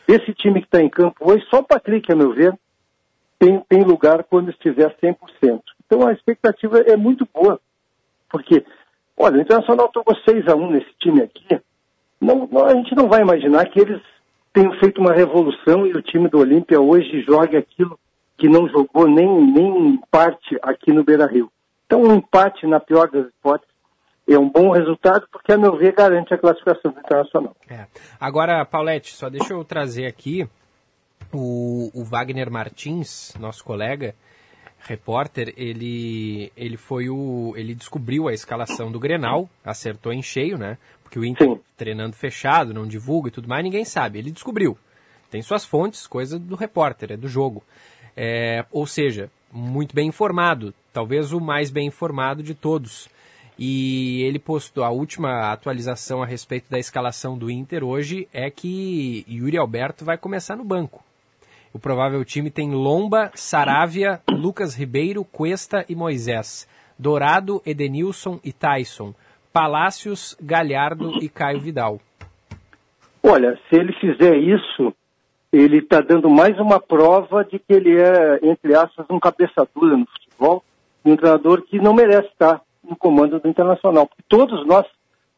[0.07, 2.57] Esse time que está em campo hoje, só o Patrick, a meu ver,
[3.37, 5.61] tem, tem lugar quando estiver 100%.
[5.85, 7.59] Então a expectativa é muito boa,
[8.29, 8.65] porque,
[9.17, 11.61] olha, o Internacional tomou 6 a 1 nesse time aqui.
[12.19, 14.01] Não, não, a gente não vai imaginar que eles
[14.51, 17.99] tenham feito uma revolução e o time do Olímpia hoje jogue aquilo
[18.37, 21.51] que não jogou nem, nem parte aqui no Beira Rio.
[21.85, 23.68] Então, um empate, na pior das hipóteses,
[24.33, 27.55] é um bom resultado, porque, a meu ver, garante a classificação Internacional.
[27.69, 27.85] É.
[28.19, 30.47] Agora, Paulette, só deixa eu trazer aqui
[31.33, 34.15] o, o Wagner Martins, nosso colega,
[34.79, 37.53] repórter, ele, ele foi o.
[37.55, 40.77] ele descobriu a escalação do Grenal, acertou em cheio, né?
[41.03, 41.59] Porque o Inter Sim.
[41.75, 44.19] treinando fechado, não divulga e tudo mais, ninguém sabe.
[44.19, 44.77] Ele descobriu.
[45.29, 47.63] Tem suas fontes, coisa do repórter, é do jogo.
[48.15, 53.09] É, ou seja, muito bem informado, talvez o mais bem informado de todos.
[53.61, 59.25] E ele postou a última atualização a respeito da escalação do Inter hoje é que
[59.29, 61.03] Yuri Alberto vai começar no banco.
[61.73, 66.69] O provável time tem Lomba, Saravia, Lucas Ribeiro, Cuesta e Moisés.
[66.97, 69.13] Dourado, Edenilson e Tyson.
[69.51, 71.99] Palácios, Galhardo e Caio Vidal.
[73.21, 74.93] Olha, se ele fizer isso,
[75.51, 79.97] ele está dando mais uma prova de que ele é, entre aspas, um cabeça dura
[79.97, 80.63] no futebol,
[81.03, 84.07] um treinador que não merece estar no comando do Internacional.
[84.07, 84.85] Porque todos nós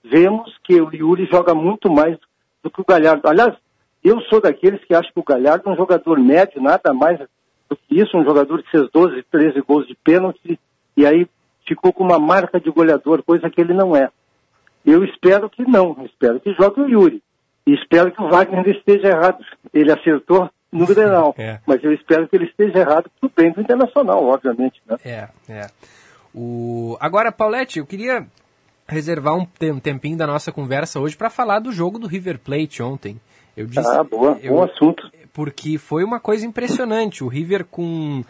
[0.03, 2.17] vemos que o Yuri joga muito mais
[2.63, 3.27] do que o Galhardo.
[3.27, 3.55] Aliás,
[4.03, 7.19] eu sou daqueles que acham que o Galhardo é um jogador médio, nada mais
[7.69, 10.59] do que isso, um jogador que fez 12, 13 gols de pênalti
[10.95, 11.27] e aí
[11.67, 14.09] ficou com uma marca de goleador, coisa que ele não é.
[14.85, 17.21] Eu espero que não, espero que jogue o Yuri.
[17.65, 19.45] E espero que o Wagner esteja errado.
[19.71, 21.59] Ele acertou no Grenal, é.
[21.65, 24.81] mas eu espero que ele esteja errado pro bem do Internacional, obviamente.
[24.87, 24.97] Né?
[25.05, 25.67] É, é.
[26.33, 26.97] O...
[26.99, 28.25] Agora, Paulette, eu queria
[28.87, 29.45] reservar um
[29.79, 33.19] tempinho da nossa conversa hoje para falar do jogo do River Plate ontem.
[33.55, 35.09] Eu disse, ah, boa, eu, bom assunto.
[35.33, 37.23] Porque foi uma coisa impressionante.
[37.23, 38.23] O River com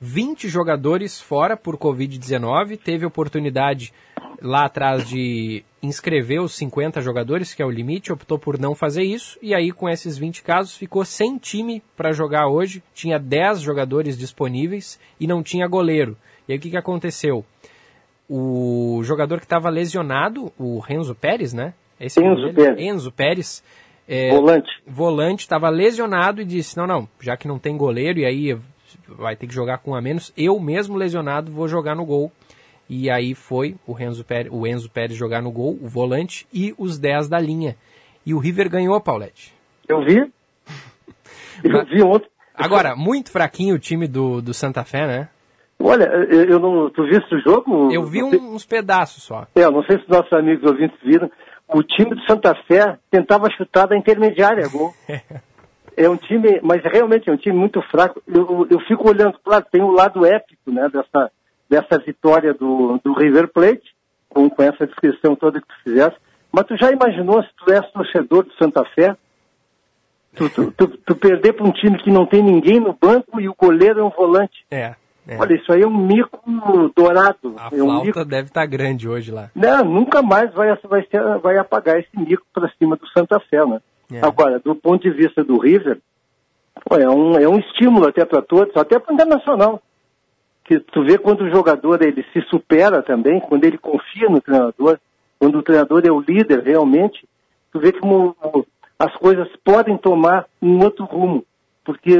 [0.00, 3.92] 20 jogadores fora por Covid-19, teve oportunidade
[4.40, 9.02] lá atrás de inscrever os 50 jogadores, que é o limite, optou por não fazer
[9.02, 13.60] isso, e aí com esses 20 casos ficou sem time para jogar hoje, tinha 10
[13.60, 16.16] jogadores disponíveis e não tinha goleiro.
[16.48, 17.44] E aí o que, que aconteceu?
[18.28, 21.74] O jogador que estava lesionado, o Renzo Pérez, né?
[22.00, 22.80] Esse Enzo Pérez.
[22.80, 23.62] Enzo Pérez
[24.08, 24.70] É, Volante.
[24.86, 28.58] volante, estava lesionado e disse: não, não, já que não tem goleiro e aí
[29.08, 32.32] vai ter que jogar com um a menos, eu mesmo lesionado vou jogar no gol.
[32.88, 36.74] E aí foi o, Renzo Pérez, o Enzo Pérez jogar no gol, o volante, e
[36.76, 37.76] os 10 da linha.
[38.26, 39.54] E o River ganhou, Paulette.
[39.88, 40.16] Eu vi.
[41.64, 42.28] Eu vi ontem.
[42.54, 45.28] Agora, muito fraquinho o time do, do Santa Fé, né?
[45.86, 46.88] Olha, eu, não.
[46.90, 47.92] Tu viste o jogo?
[47.92, 49.46] Eu vi um- uns pedaços só.
[49.54, 51.30] É, eu não sei se nossos amigos ouvintes viram.
[51.68, 54.92] O time do Santa Fé tentava chutar da intermediária, gol.
[55.96, 58.20] É um time, mas realmente é um time muito fraco.
[58.26, 61.30] Eu, eu fico olhando, claro, tem o lado épico, né, dessa,
[61.70, 63.94] dessa vitória do, do River Plate,
[64.28, 66.18] com, com essa descrição toda que tu fizeste.
[66.50, 69.16] Mas tu já imaginou se tu és torcedor do Santa Fé?
[70.34, 73.48] Tu, tu, tu, tu perder para um time que não tem ninguém no banco e
[73.48, 74.66] o goleiro é um volante.
[74.72, 74.96] É.
[75.26, 75.38] é.
[75.38, 76.38] Olha, isso aí é um mico
[76.94, 77.54] dourado.
[77.56, 79.50] A é um flauta mico deve estar grande hoje lá.
[79.54, 83.64] não, nunca mais vai, vai, ser, vai apagar esse mico para cima do Santa Fé,
[83.64, 83.80] né?
[84.12, 84.24] É.
[84.24, 85.98] Agora, do ponto de vista do River,
[86.90, 89.80] é, um, é um estímulo até para todos, até para o internacional.
[90.64, 94.98] Que tu vê quando o jogador ele se supera também, quando ele confia no treinador,
[95.38, 97.26] quando o treinador é o líder realmente,
[97.72, 98.36] tu vê como
[98.98, 101.44] as coisas podem tomar um outro rumo.
[101.84, 102.16] Porque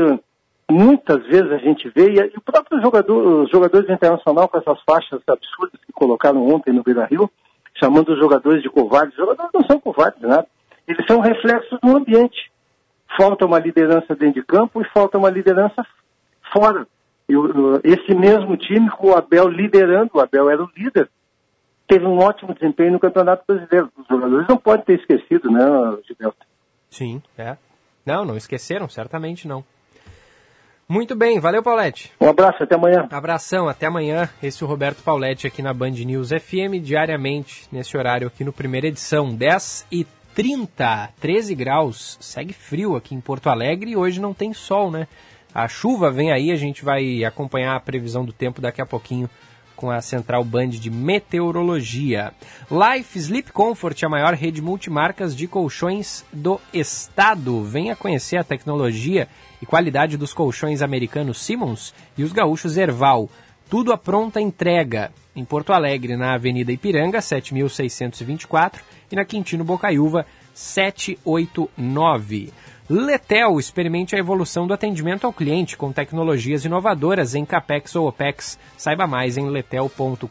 [0.71, 5.21] muitas vezes a gente vê, e o próprio jogador, os jogadores internacional com essas faixas
[5.27, 7.31] absurdas que colocaram ontem no Beira Rio,
[7.75, 10.47] chamando os jogadores de covardes, os jogadores não são covardes, nada.
[10.87, 12.51] Eles são reflexos do ambiente.
[13.17, 15.85] Falta uma liderança dentro de campo e falta uma liderança
[16.53, 16.87] fora.
[17.29, 21.09] E o- esse mesmo time, com o Abel liderando, o Abel era o líder,
[21.87, 23.91] teve um ótimo desempenho no Campeonato Brasileiro.
[23.97, 25.61] Os jogadores não podem ter esquecido, né,
[26.07, 26.47] Gilberto?
[26.91, 27.57] Sim, é.
[28.05, 29.65] Não, não esqueceram, certamente não.
[30.89, 32.13] Muito bem, valeu, Paulette.
[32.21, 33.09] Um abraço, até amanhã.
[33.11, 34.29] Abração, até amanhã.
[34.43, 38.53] Esse é o Roberto Pauletti aqui na Band News FM, diariamente, nesse horário aqui no
[38.53, 42.19] primeira edição, 10 e 30, 13 graus.
[42.21, 45.09] Segue frio aqui em Porto Alegre e hoje não tem sol, né?
[45.55, 49.31] A chuva vem aí, a gente vai acompanhar a previsão do tempo daqui a pouquinho
[49.77, 52.33] com a Central Band de Meteorologia.
[52.71, 57.63] Life Sleep Comfort, a maior rede multimarcas de colchões do estado.
[57.63, 59.29] Venha conhecer a tecnologia
[59.65, 63.31] e qualidade dos colchões americanos Simmons e os gaúchos Erval.
[63.71, 65.11] Tudo à pronta entrega.
[65.35, 72.53] Em Porto Alegre, na Avenida Ipiranga, 7624 e na Quintino Bocaiúva, 789.
[72.91, 78.59] Letel, experimente a evolução do atendimento ao cliente com tecnologias inovadoras em CAPEX ou OPEX.
[78.77, 80.29] Saiba mais em letel.com.br.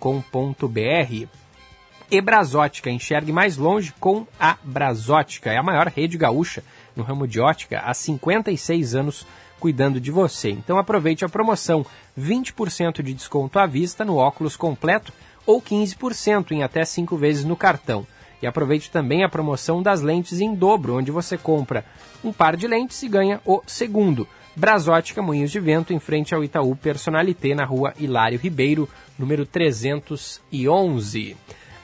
[2.14, 5.52] E Brasótica, enxergue mais longe com a Brasótica.
[5.52, 6.64] É a maior rede gaúcha
[6.96, 9.26] no ramo de ótica há 56 anos
[9.60, 10.52] cuidando de você.
[10.52, 11.84] Então aproveite a promoção:
[12.16, 15.12] 20% de desconto à vista no óculos completo
[15.44, 18.06] ou 15% em até 5 vezes no cartão.
[18.44, 21.84] E aproveite também a promoção das lentes em dobro, onde você compra
[22.24, 24.28] um par de lentes e ganha o segundo.
[24.56, 28.88] Brasótica Moinhos de Vento, em frente ao Itaú Personalité, na rua Hilário Ribeiro,
[29.18, 31.36] número 311.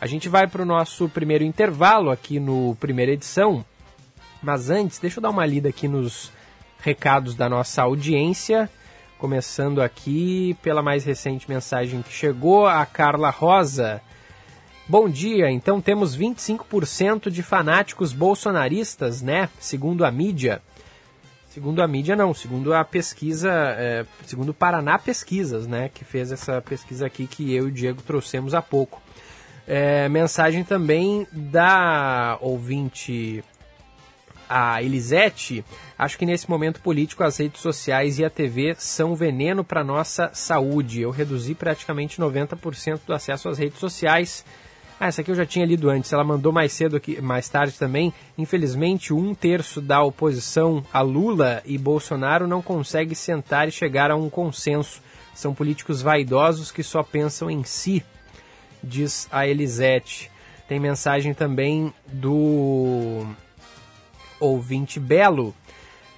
[0.01, 3.65] A gente vai para o nosso primeiro intervalo aqui no primeira edição,
[4.41, 6.31] mas antes, deixa eu dar uma lida aqui nos
[6.79, 8.69] recados da nossa audiência.
[9.17, 14.01] Começando aqui pela mais recente mensagem que chegou, a Carla Rosa.
[14.87, 19.49] Bom dia, então temos 25% de fanáticos bolsonaristas, né?
[19.59, 20.61] Segundo a mídia.
[21.49, 25.89] Segundo a mídia, não, segundo a pesquisa, é, segundo o Paraná Pesquisas, né?
[25.93, 29.01] Que fez essa pesquisa aqui que eu e o Diego trouxemos há pouco.
[29.71, 33.43] É, mensagem também da ouvinte
[34.49, 35.63] a Elisete,
[35.95, 40.31] acho que nesse momento político as redes sociais e a TV são veneno para nossa
[40.33, 41.01] saúde.
[41.01, 44.43] Eu reduzi praticamente 90% do acesso às redes sociais.
[44.99, 46.11] Ah, essa aqui eu já tinha lido antes.
[46.11, 48.11] Ela mandou mais cedo aqui, mais tarde também.
[48.39, 54.15] Infelizmente, um terço da oposição a Lula e Bolsonaro não consegue sentar e chegar a
[54.15, 54.99] um consenso.
[55.31, 58.03] São políticos vaidosos que só pensam em si,
[58.83, 60.31] diz a Elisete.
[60.67, 63.25] Tem mensagem também do
[64.39, 65.53] ouvinte Belo.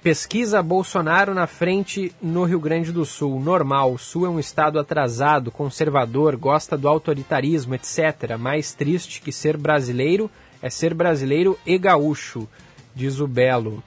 [0.02, 3.38] Pesquisa Bolsonaro na frente no Rio Grande do Sul.
[3.38, 8.36] Normal, o Sul é um estado atrasado, conservador, gosta do autoritarismo, etc.
[8.38, 12.48] Mais triste que ser brasileiro é ser brasileiro e gaúcho,
[12.94, 13.82] diz o Belo.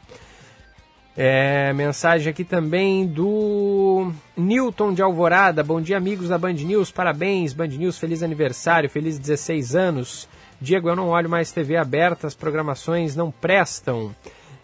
[1.17, 5.63] É, mensagem aqui também do Newton de Alvorada.
[5.63, 6.91] Bom dia, amigos da Band News.
[6.91, 7.97] Parabéns, Band News.
[7.97, 10.27] Feliz aniversário, feliz 16 anos.
[10.59, 14.13] Diego, eu não olho mais TV aberta, as programações não prestam.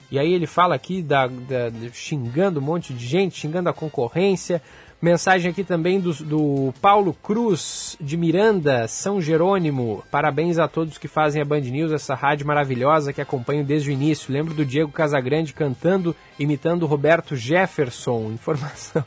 [0.10, 4.62] E aí ele fala aqui da, da- xingando um monte de gente, xingando a concorrência.
[5.02, 10.04] Mensagem aqui também do, do, Paulo Cruz, de Miranda, São Jerônimo.
[10.12, 13.94] Parabéns a todos que fazem a Band News, essa rádio maravilhosa que acompanho desde o
[13.94, 14.32] início.
[14.32, 18.32] Lembro do Diego Casagrande cantando, imitando Roberto Jefferson.
[18.32, 19.04] Informação.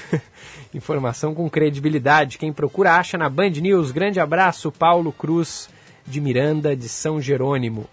[0.72, 2.38] Informação com credibilidade.
[2.38, 3.90] Quem procura acha na Band News.
[3.90, 5.68] Grande abraço, Paulo Cruz,
[6.06, 7.86] de Miranda, de São Jerônimo.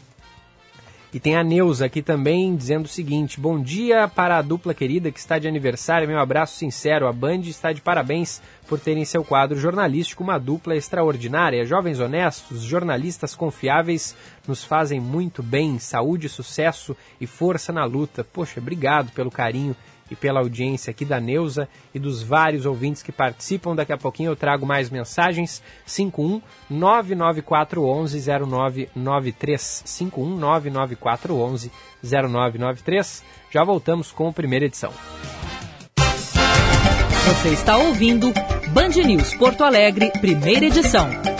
[1.13, 5.09] E tem a Neuza aqui também dizendo o seguinte: Bom dia para a dupla querida
[5.09, 6.07] que está de aniversário.
[6.07, 7.07] Meu abraço sincero.
[7.07, 11.65] A Band está de parabéns por terem seu quadro jornalístico uma dupla extraordinária.
[11.65, 15.79] Jovens honestos, jornalistas confiáveis nos fazem muito bem.
[15.79, 18.25] Saúde, sucesso e força na luta.
[18.25, 19.75] Poxa, obrigado pelo carinho
[20.09, 23.75] e pela audiência aqui da Neuza e dos vários ouvintes que participam.
[23.75, 25.61] Daqui a pouquinho eu trago mais mensagens.
[25.85, 28.25] 51 99411
[28.95, 29.83] 0993.
[29.85, 31.71] 51 99411
[32.03, 33.23] 0993.
[33.51, 34.91] Já voltamos com a primeira edição.
[37.27, 38.31] Você está ouvindo
[38.69, 41.36] Band News Porto Alegre, primeira edição.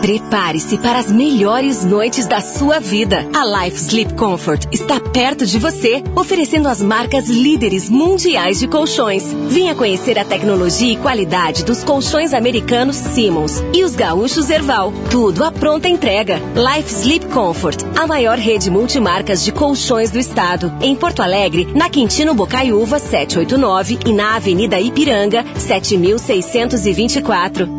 [0.00, 3.26] Prepare-se para as melhores noites da sua vida.
[3.34, 9.24] A Life Sleep Comfort está perto de você, oferecendo as marcas líderes mundiais de colchões.
[9.48, 14.92] Venha conhecer a tecnologia e qualidade dos colchões americanos Simmons e os gaúchos Erval.
[15.10, 16.40] Tudo à pronta entrega.
[16.54, 20.72] Life Sleep Comfort, a maior rede multimarcas de colchões do estado.
[20.80, 27.77] Em Porto Alegre, na Quintino Bocaiúva 789 e na Avenida Ipiranga 7624.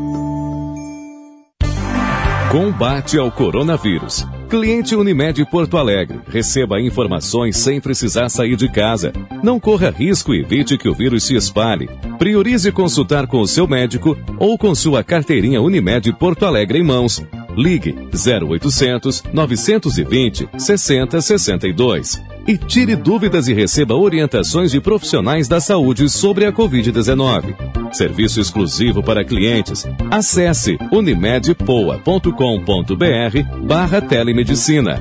[2.52, 4.26] Combate ao coronavírus.
[4.50, 6.20] Cliente Unimed Porto Alegre.
[6.28, 9.14] Receba informações sem precisar sair de casa.
[9.43, 11.88] Não corra risco e evite que o vírus se espalhe.
[12.18, 17.24] Priorize consultar com o seu médico ou com sua carteirinha Unimed Porto Alegre em mãos.
[17.56, 26.47] Ligue 0800 920 6062 e tire dúvidas e receba orientações de profissionais da saúde sobre
[26.47, 27.93] a Covid-19.
[27.93, 29.86] Serviço exclusivo para clientes.
[30.10, 35.00] Acesse unimedpoa.com.br barra telemedicina.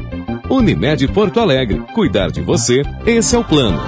[0.50, 1.82] Unimed Porto Alegre.
[1.94, 3.80] Cuidar de você, esse é o plano.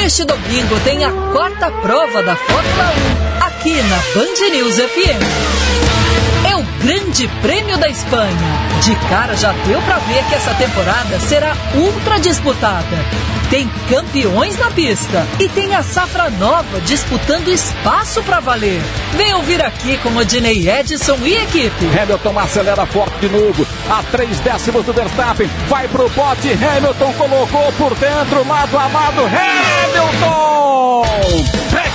[0.00, 2.92] Neste domingo tem a quarta prova da Fórmula
[3.40, 5.55] 1, aqui na Band News FM.
[6.86, 8.58] Grande Prêmio da Espanha.
[8.82, 12.96] De cara já deu para ver que essa temporada será ultra disputada.
[13.50, 18.80] Tem campeões na pista e tem a safra nova disputando espaço para valer.
[19.16, 21.86] Vem ouvir aqui com Odinei Edson e equipe.
[21.98, 27.72] Hamilton acelera forte de novo, a três décimos do Verstappen, vai pro bote, Hamilton colocou
[27.78, 30.56] por dentro, lado amado, Hamilton!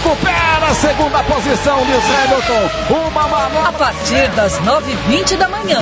[0.03, 3.07] Recupera a segunda posição, diz Hamilton.
[3.07, 3.69] Uma manobra.
[3.69, 5.79] A partir das 9h20 da manhã.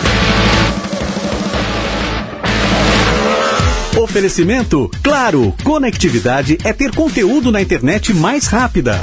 [3.97, 4.91] Oferecimento?
[5.01, 5.55] Claro!
[5.63, 8.99] Conectividade é ter conteúdo na internet mais rápida.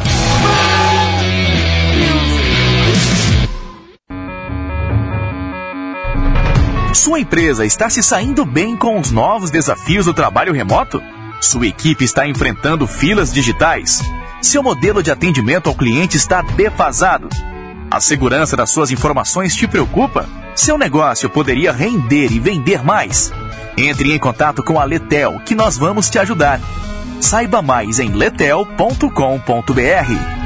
[6.92, 11.02] Sua empresa está se saindo bem com os novos desafios do trabalho remoto?
[11.40, 14.02] Sua equipe está enfrentando filas digitais?
[14.40, 17.28] Seu modelo de atendimento ao cliente está defasado?
[17.90, 20.28] A segurança das suas informações te preocupa?
[20.54, 23.32] Seu negócio poderia render e vender mais?
[23.76, 26.60] Entre em contato com a Letel, que nós vamos te ajudar.
[27.20, 30.45] Saiba mais em letel.com.br.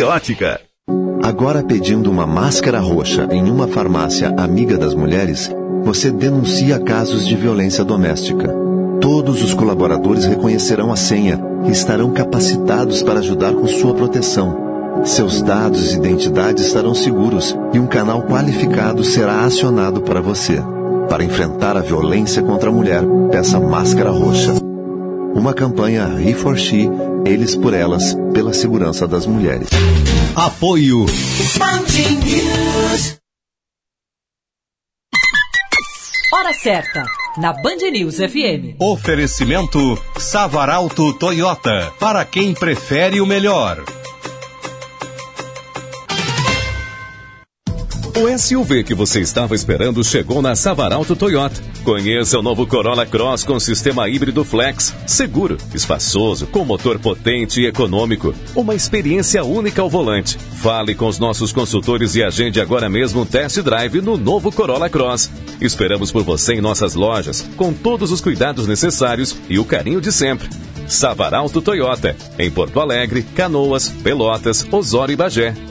[1.21, 5.47] Agora pedindo uma máscara roxa em uma farmácia amiga das mulheres,
[5.83, 8.51] você denuncia casos de violência doméstica.
[8.99, 14.57] Todos os colaboradores reconhecerão a senha e estarão capacitados para ajudar com sua proteção.
[15.03, 20.63] Seus dados e identidade estarão seguros e um canal qualificado será acionado para você.
[21.09, 24.70] Para enfrentar a violência contra a mulher, peça máscara roxa.
[25.33, 26.89] Uma campanha He for She,
[27.25, 29.69] Eles por Elas, pela segurança das mulheres.
[30.35, 31.05] Apoio.
[36.33, 37.05] Hora certa,
[37.37, 38.75] na Band News FM.
[38.79, 39.79] Oferecimento
[40.17, 43.83] Savaralto Toyota, para quem prefere o melhor.
[48.13, 51.61] O SUV que você estava esperando chegou na Savaralto Toyota.
[51.81, 57.65] Conheça o novo Corolla Cross com sistema híbrido flex, seguro, espaçoso, com motor potente e
[57.65, 58.35] econômico.
[58.53, 60.37] Uma experiência única ao volante.
[60.37, 64.89] Fale com os nossos consultores e agende agora mesmo um test drive no novo Corolla
[64.89, 65.31] Cross.
[65.61, 70.11] Esperamos por você em nossas lojas, com todos os cuidados necessários e o carinho de
[70.11, 70.49] sempre.
[70.85, 75.70] Savaralto Toyota, em Porto Alegre, Canoas, Pelotas, Osório e Bagé.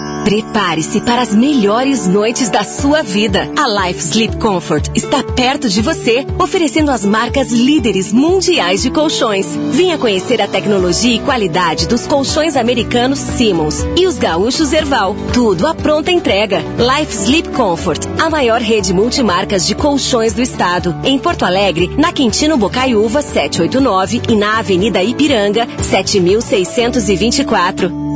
[0.31, 3.51] Prepare-se para as melhores noites da sua vida.
[3.57, 9.45] A Life Sleep Comfort está perto de você, oferecendo as marcas líderes mundiais de colchões.
[9.71, 15.17] Venha conhecer a tecnologia e qualidade dos colchões americanos Simmons e os gaúchos Erval.
[15.33, 16.63] Tudo à pronta entrega.
[16.77, 20.95] Life Sleep Comfort, a maior rede multimarcas de colchões do estado.
[21.03, 28.10] Em Porto Alegre, na Quintino Bocaiúva 789 e na Avenida Ipiranga 7624.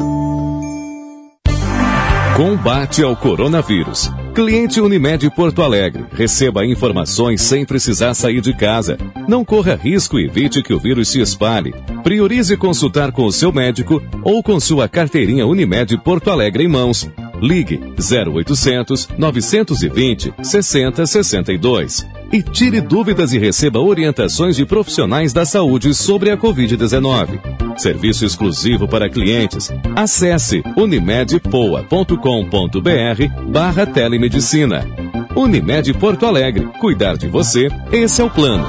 [2.36, 4.12] Combate ao coronavírus.
[4.34, 6.04] Cliente Unimed Porto Alegre.
[6.12, 8.98] Receba informações sem precisar sair de casa.
[9.26, 11.74] Não corra risco e evite que o vírus se espalhe.
[12.04, 17.10] Priorize consultar com o seu médico ou com sua carteirinha Unimed Porto Alegre em mãos.
[17.42, 26.30] Ligue 0800 920 6062 e tire dúvidas e receba orientações de profissionais da saúde sobre
[26.30, 27.40] a Covid-19.
[27.78, 29.72] Serviço exclusivo para clientes.
[29.96, 34.86] Acesse unimedpoa.com.br barra telemedicina.
[35.34, 36.68] Unimed Porto Alegre.
[36.80, 38.68] Cuidar de você, esse é o plano.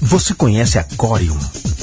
[0.00, 1.36] Você conhece a Corium?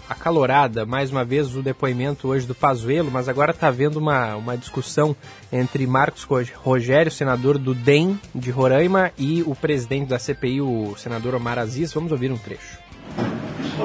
[0.09, 0.85] acalorada.
[0.85, 5.15] Mais uma vez o depoimento hoje do Pazuello, mas agora está havendo uma, uma discussão
[5.51, 6.25] entre Marcos
[6.55, 11.93] Rogério, senador do DEM de Roraima, e o presidente da CPI, o senador Omar Aziz.
[11.93, 12.77] Vamos ouvir um trecho.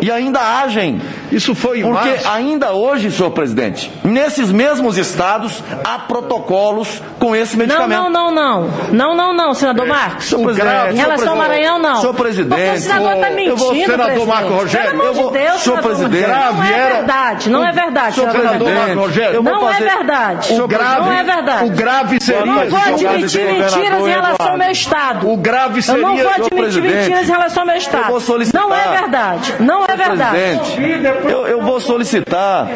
[0.00, 1.00] E ainda agem.
[1.30, 2.28] Isso foi Porque março.
[2.28, 7.88] ainda hoje, senhor presidente, nesses mesmos estados há protocolos com esse medicamento.
[7.90, 8.70] Não, não, não, não.
[8.92, 10.24] Não, não, não, senador Marcos.
[10.26, 11.96] Senhor presidente, em relação ao Maranhão, não.
[11.96, 14.26] Senhor presidente, Porque o senador está mentindo, eu vou- senador presidente.
[14.28, 16.28] Marco Rogério, Pelo amor eu vou- de Deus, senhor senador presidente.
[16.28, 18.86] Não é verdade, não é verdade, Senhor senador senador presidente.
[18.96, 20.52] Marco Rogério, eu vou Não é verdade.
[20.52, 21.64] O grave, Não é verdade.
[21.64, 22.40] O grave seria.
[22.40, 24.72] Eu não vou admitir presidente, mentiras em relação ao meu.
[24.72, 25.30] Estado.
[25.30, 26.02] O grave Eu seria.
[26.02, 28.04] não vou admitir presidente, mentiras em relação ao meu Estado.
[28.04, 28.62] eu vou solicitar.
[28.62, 29.54] Não é verdade.
[29.60, 30.36] Não é verdade.
[30.74, 32.68] Presidente, eu, eu vou solicitar.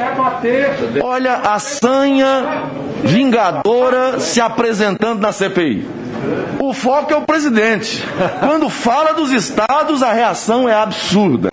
[1.02, 2.62] Olha a sanha
[3.02, 5.86] vingadora se apresentando na CPI.
[6.58, 8.04] O foco é o presidente.
[8.40, 11.50] Quando fala dos estados, a reação é absurda.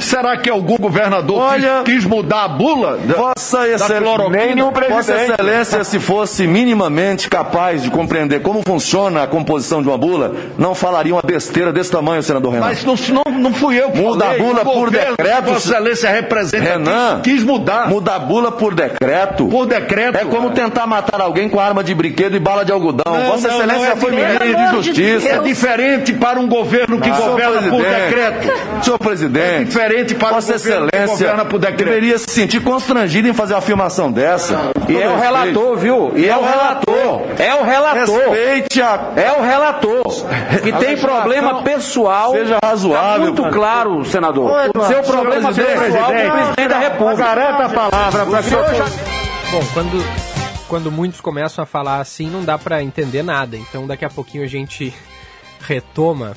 [0.00, 2.98] Será que algum governador Olha, quis, quis mudar a bula?
[3.16, 4.88] Vossa Excelência?
[4.88, 10.34] Vossa Excelência, se fosse minimamente capaz de compreender como funciona a composição de uma bula,
[10.56, 12.66] não falaria uma besteira desse tamanho, senador Renan.
[12.66, 15.44] Mas não, não, não fui eu que Muda falei, a bula por decreto.
[15.44, 17.88] Vossa Excelência representa Renan, quis, mudar.
[17.88, 19.46] Muda a bula por decreto.
[19.46, 20.16] Por decreto.
[20.16, 23.12] É como tentar matar alguém com arma de brinquedo e bala de algodão.
[23.12, 25.28] Não, Vossa não, Excelência não, é foi ministro de Justiça.
[25.28, 28.84] É diferente para um governo que governa por decreto.
[28.84, 31.84] Senhor presidente, É diferente para Vossa um governo que Excelência governa por decreto.
[31.84, 34.70] deveria se sentir constrangido em fazer uma afirmação dessa.
[34.88, 36.12] E é o relator, viu?
[36.16, 37.22] E é o relator.
[37.38, 38.18] É o relator.
[38.30, 39.00] Respeite a...
[39.16, 40.02] É o relator.
[40.62, 42.32] Que tem problema pessoal.
[42.32, 43.08] Seja razoável.
[43.12, 44.50] Tá muito claro, senador.
[44.76, 46.68] O seu problema presidente, pessoal com o presidente.
[46.68, 47.22] da República.
[47.22, 48.64] Garanta a palavra para O senhor.
[49.50, 50.04] Bom, quando,
[50.68, 53.56] quando muitos começam a falar assim, não dá para entender nada.
[53.56, 54.92] Então, daqui a pouquinho a gente
[55.60, 56.36] retoma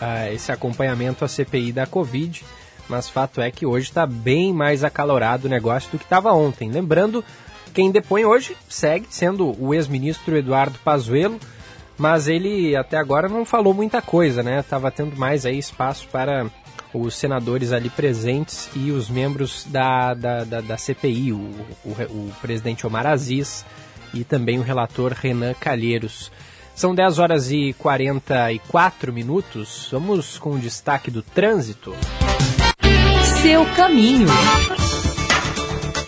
[0.00, 2.44] ah, esse acompanhamento à CPI da Covid.
[2.88, 6.70] Mas fato é que hoje está bem mais acalorado o negócio do que estava ontem.
[6.70, 7.24] Lembrando,
[7.72, 11.40] quem depõe hoje segue sendo o ex-ministro Eduardo Pazuello,
[11.96, 14.62] mas ele até agora não falou muita coisa, né?
[14.62, 16.46] Tava tendo mais aí espaço para
[16.94, 21.50] os senadores ali presentes e os membros da, da, da, da CPI, o,
[21.84, 23.64] o, o presidente Omar Aziz
[24.14, 26.30] e também o relator Renan Calheiros.
[26.74, 29.88] São 10 horas e 44 minutos.
[29.92, 31.94] Vamos com o destaque do trânsito.
[33.42, 34.26] Seu caminho.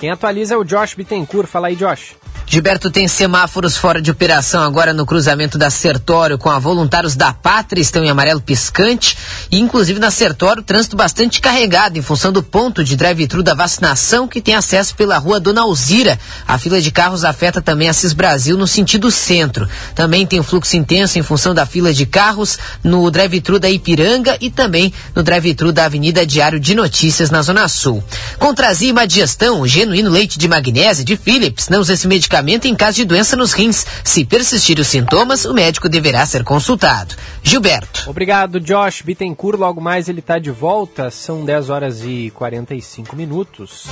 [0.00, 1.48] Quem atualiza é o Josh Bittencourt.
[1.48, 2.16] Fala aí, Josh.
[2.48, 7.32] Gilberto tem semáforos fora de operação agora no cruzamento da Sertório com a Voluntários da
[7.32, 9.18] Pátria, estão em amarelo piscante.
[9.50, 14.28] E inclusive na Sertório, trânsito bastante carregado em função do ponto de drive-thru da vacinação
[14.28, 16.20] que tem acesso pela rua Dona Alzira.
[16.46, 19.68] A fila de carros afeta também a Cis Brasil no sentido centro.
[19.92, 24.38] Também tem um fluxo intenso em função da fila de carros no drive-thru da Ipiranga
[24.40, 28.04] e também no drive-thru da Avenida Diário de Notícias na Zona Sul.
[28.38, 32.35] Contrazima digestão, o genuíno leite de magnésio de Philips, não usa esse medicamento
[32.68, 33.86] em caso de doença nos rins.
[34.04, 37.14] Se persistir os sintomas, o médico deverá ser consultado.
[37.42, 38.10] Gilberto.
[38.10, 39.58] Obrigado, Josh Bittencourt.
[39.58, 41.10] Logo mais ele está de volta.
[41.10, 43.86] São 10 horas e 45 minutos.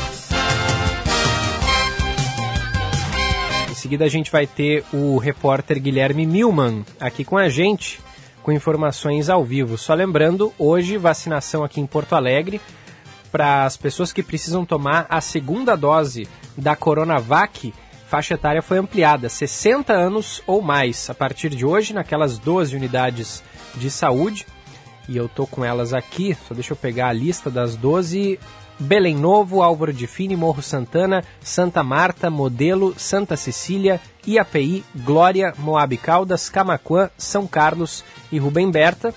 [3.70, 8.00] Em seguida a gente vai ter o repórter Guilherme Milman aqui com a gente,
[8.42, 9.78] com informações ao vivo.
[9.78, 12.60] Só lembrando, hoje vacinação aqui em Porto Alegre
[13.34, 17.74] para as pessoas que precisam tomar a segunda dose da Coronavac
[18.06, 23.42] faixa etária foi ampliada, 60 anos ou mais, a partir de hoje, naquelas 12 unidades
[23.74, 24.46] de saúde.
[25.08, 28.38] E eu tô com elas aqui, só deixa eu pegar a lista das 12.
[28.78, 35.96] Belém Novo, Álvaro de Fini, Morro Santana, Santa Marta, Modelo, Santa Cecília, IAPI, Glória, Moab
[35.96, 39.14] Caldas, Camaquã, São Carlos e Rubem Berta,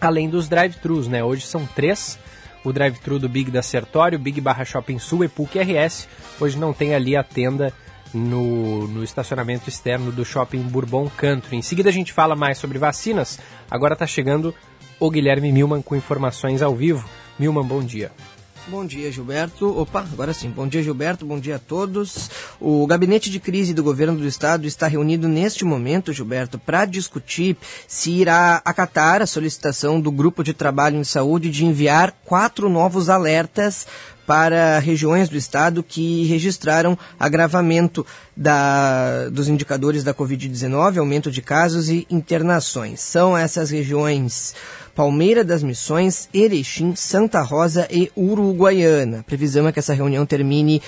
[0.00, 1.22] além dos drive-thrus, né?
[1.22, 2.18] Hoje são três,
[2.64, 6.08] o drive-thru do Big da Sertório, Big Barra Shopping Sul e PUC RS.
[6.40, 7.72] Hoje não tem ali a tenda
[8.12, 11.56] no, no, estacionamento externo do shopping Bourbon Country.
[11.56, 13.38] Em seguida a gente fala mais sobre vacinas.
[13.70, 14.54] Agora está chegando
[14.98, 17.08] o Guilherme Milman com informações ao vivo.
[17.38, 18.12] Milman, bom dia.
[18.70, 19.66] Bom dia, Gilberto.
[19.80, 20.48] Opa, agora sim.
[20.48, 21.26] Bom dia, Gilberto.
[21.26, 22.30] Bom dia a todos.
[22.60, 27.56] O gabinete de crise do governo do estado está reunido neste momento, Gilberto, para discutir
[27.88, 33.10] se irá acatar a solicitação do grupo de trabalho em saúde de enviar quatro novos
[33.10, 33.88] alertas
[34.24, 38.06] para regiões do estado que registraram agravamento
[38.36, 43.00] da, dos indicadores da Covid-19, aumento de casos e internações.
[43.00, 44.54] São essas regiões
[44.94, 49.20] Palmeira das Missões, Erechim, Santa Rosa e Uruguaiana.
[49.20, 50.82] A previsão é que essa reunião termine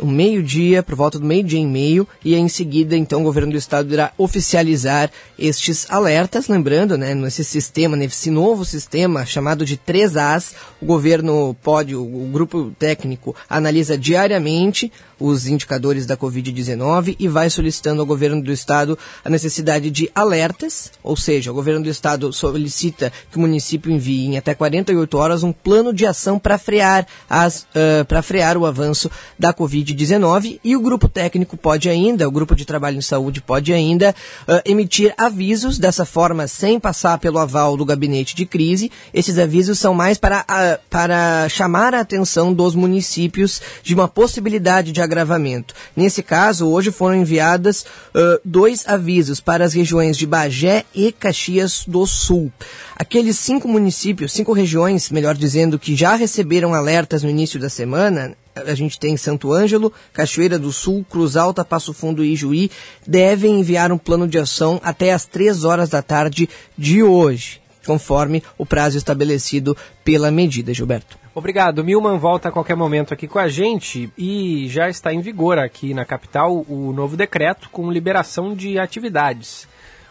[0.00, 3.58] um meio-dia, por volta do meio-dia e meio, e em seguida, então, o governo do
[3.58, 6.48] estado irá oficializar estes alertas.
[6.48, 12.72] Lembrando, né, nesse sistema, nesse novo sistema chamado de 3As, o governo pode, o, grupo
[12.78, 19.30] técnico analisa diariamente os indicadores da Covid-19 e vai solicitando ao governo do estado a
[19.30, 24.36] necessidade de alertas, ou seja, o governo do estado solicita que o município envie em
[24.38, 29.10] até 48 horas um plano de ação para frear, as, uh, para frear o avanço
[29.38, 33.72] da Covid-19 e o grupo técnico pode ainda, o grupo de trabalho em saúde pode
[33.72, 34.14] ainda
[34.48, 38.90] uh, emitir avisos dessa forma sem passar pelo aval do gabinete de crise.
[39.12, 44.92] Esses avisos são mais para, uh, para chamar a atenção dos municípios de uma possibilidade
[44.92, 45.74] de agravamento.
[45.94, 51.84] Nesse caso, hoje foram enviadas uh, dois avisos para as regiões de Bagé e Caxias
[51.86, 52.52] do Sul.
[52.96, 58.36] Aqueles cinco municípios, cinco regiões, melhor dizendo, que já receberam alertas no início da semana,
[58.54, 62.70] a gente tem Santo Ângelo, Cachoeira do Sul, Cruz Alta, Passo Fundo e Ijuí,
[63.06, 66.48] devem enviar um plano de ação até às três horas da tarde
[66.78, 71.23] de hoje, conforme o prazo estabelecido pela medida, Gilberto.
[71.34, 71.82] Obrigado.
[71.82, 75.92] Milman volta a qualquer momento aqui com a gente e já está em vigor aqui
[75.92, 79.66] na capital o novo decreto com liberação de atividades.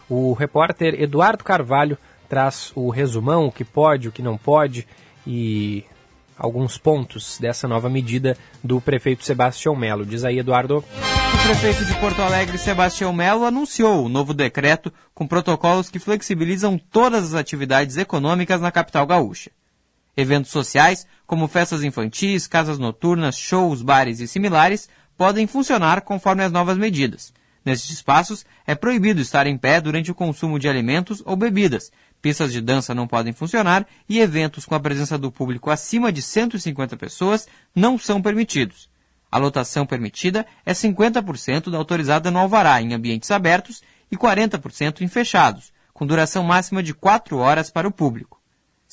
[0.08, 1.96] O repórter Eduardo Carvalho
[2.28, 4.86] traz o resumão, o que pode, o que não pode
[5.26, 5.82] e
[6.36, 10.04] alguns pontos dessa nova medida do prefeito Sebastião Melo.
[10.04, 10.78] Diz aí, Eduardo.
[10.78, 16.78] O prefeito de Porto Alegre, Sebastião Melo, anunciou o novo decreto com protocolos que flexibilizam
[16.78, 19.50] todas as atividades econômicas na capital gaúcha.
[20.16, 26.52] Eventos sociais, como festas infantis, casas noturnas, shows, bares e similares, podem funcionar conforme as
[26.52, 27.32] novas medidas.
[27.64, 31.90] Nesses espaços, é proibido estar em pé durante o consumo de alimentos ou bebidas.
[32.20, 36.20] Pistas de dança não podem funcionar e eventos com a presença do público acima de
[36.20, 38.88] 150 pessoas não são permitidos.
[39.32, 45.08] A lotação permitida é 50% da autorizada no alvará em ambientes abertos e 40% em
[45.08, 48.40] fechados, com duração máxima de 4 horas para o público.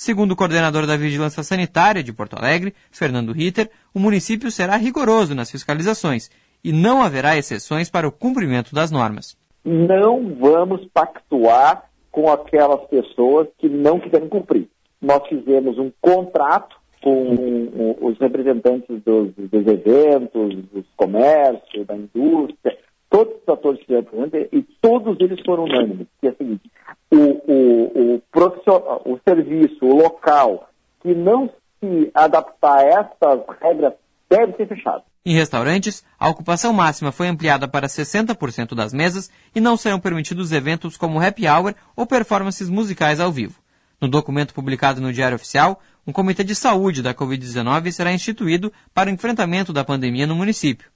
[0.04, 5.36] Segundo o coordenador da Vigilância Sanitária de Porto Alegre, Fernando Ritter, o município será rigoroso
[5.36, 6.28] nas fiscalizações
[6.64, 9.38] e não haverá exceções para o cumprimento das normas.
[9.64, 14.68] Não vamos pactuar com aquelas pessoas que não quiserem cumprir.
[15.00, 22.76] Nós fizemos um contrato com os representantes dos, dos eventos, dos comércios, da indústria,
[23.12, 26.08] todos os atores que e todos eles foram unânimes.
[26.20, 26.72] Que é o seguinte,
[27.12, 30.70] o, o, o, profissional, o serviço, o local
[31.02, 33.94] que não se adaptar a essas regras
[34.30, 35.04] deve ser fechado.
[35.26, 40.52] Em restaurantes, a ocupação máxima foi ampliada para 60% das mesas e não serão permitidos
[40.52, 43.60] eventos como happy hour ou performances musicais ao vivo.
[44.00, 49.10] No documento publicado no Diário Oficial, um comitê de saúde da Covid-19 será instituído para
[49.10, 50.90] o enfrentamento da pandemia no município.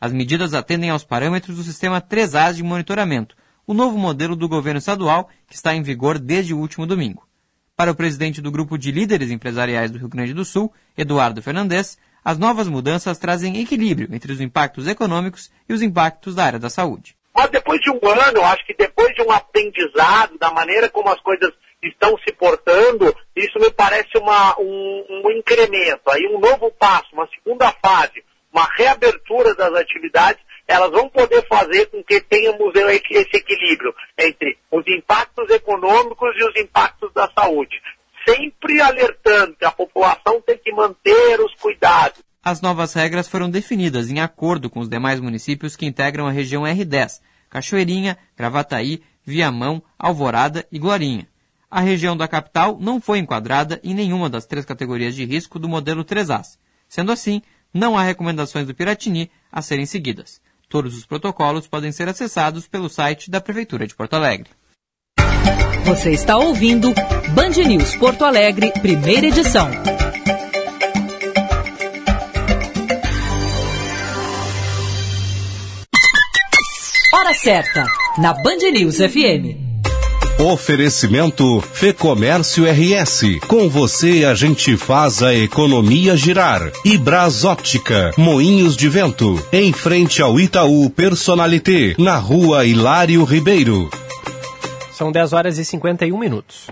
[0.00, 3.36] As medidas atendem aos parâmetros do sistema 3As de monitoramento,
[3.66, 7.28] o novo modelo do governo estadual que está em vigor desde o último domingo.
[7.76, 11.98] Para o presidente do grupo de líderes empresariais do Rio Grande do Sul, Eduardo Fernandes,
[12.24, 16.70] as novas mudanças trazem equilíbrio entre os impactos econômicos e os impactos da área da
[16.70, 17.14] saúde.
[17.34, 21.20] Mas depois de um ano, acho que depois de um aprendizado da maneira como as
[21.20, 21.52] coisas
[21.82, 27.28] estão se portando, isso me parece uma, um, um incremento, aí um novo passo, uma
[27.28, 33.92] segunda fase, uma reabertura das atividades, elas vão poder fazer com que tenhamos esse equilíbrio
[34.16, 37.80] entre os impactos econômicos e os impactos da saúde.
[38.28, 42.22] Sempre alertando que a população tem que manter os cuidados.
[42.42, 46.62] As novas regras foram definidas em acordo com os demais municípios que integram a região
[46.62, 51.28] R10, Cachoeirinha, Gravataí, Viamão, Alvorada e Glorinha.
[51.70, 55.68] A região da capital não foi enquadrada em nenhuma das três categorias de risco do
[55.68, 56.58] modelo 3As.
[56.88, 57.42] Sendo assim,
[57.72, 60.40] não há recomendações do Piratini a serem seguidas.
[60.68, 64.50] Todos os protocolos podem ser acessados pelo site da Prefeitura de Porto Alegre.
[65.84, 66.92] Você está ouvindo
[67.34, 69.68] Band News Porto Alegre, primeira edição.
[77.12, 77.86] Hora certa,
[78.18, 79.69] na Band News FM.
[80.40, 83.40] Oferecimento Fê Comércio RS.
[83.46, 86.72] Com você a gente faz a economia girar.
[86.82, 89.38] E Brasóptica, Moinhos de Vento.
[89.52, 93.90] Em frente ao Itaú Personalité, na rua Hilário Ribeiro.
[94.90, 96.68] São 10 horas e 51 minutos.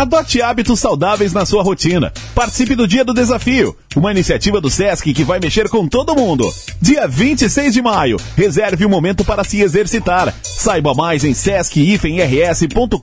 [0.00, 2.10] Adote hábitos saudáveis na sua rotina.
[2.34, 6.50] Participe do Dia do Desafio, uma iniciativa do SESC que vai mexer com todo mundo.
[6.80, 10.34] Dia 26 de maio, reserve um momento para se exercitar.
[10.42, 12.96] Saiba mais em sesc-rs.com.br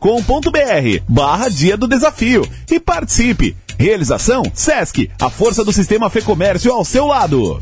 [1.08, 3.56] barra Dia do Desafio e participe.
[3.78, 7.62] Realização SESC, a força do sistema Fê Comércio ao seu lado.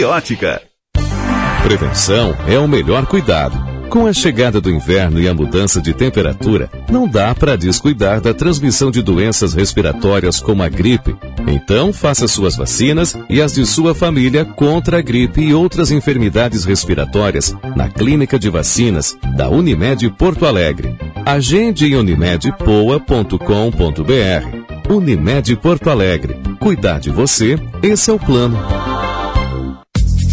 [1.63, 3.71] Prevenção é o melhor cuidado.
[3.91, 8.33] Com a chegada do inverno e a mudança de temperatura, não dá para descuidar da
[8.33, 11.15] transmissão de doenças respiratórias como a gripe.
[11.45, 16.63] Então, faça suas vacinas e as de sua família contra a gripe e outras enfermidades
[16.63, 20.95] respiratórias na Clínica de Vacinas da Unimed Porto Alegre.
[21.25, 24.89] Agende em unimedpoa.com.br.
[24.89, 26.37] Unimed Porto Alegre.
[26.59, 28.57] Cuidar de você, esse é o plano.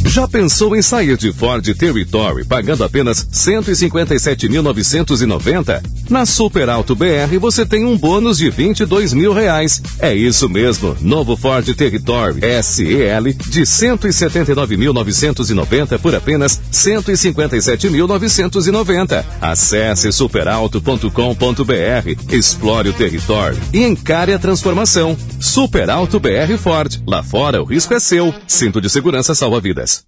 [0.08, 5.82] Já pensou em sair de Ford Territory pagando apenas 157.990?
[6.08, 9.82] Na Super Alto BR você tem um bônus de 22 mil reais.
[10.00, 19.26] É isso mesmo, novo Ford Territory SEL de 179.990 por apenas 157.990.
[19.42, 25.14] Acesse superalto.com.br, explore o território e encare a transformação.
[25.38, 26.98] Super Alto BR Ford.
[27.06, 28.34] Lá fora o risco é seu.
[28.46, 30.07] Cinto de segurança salva vidas.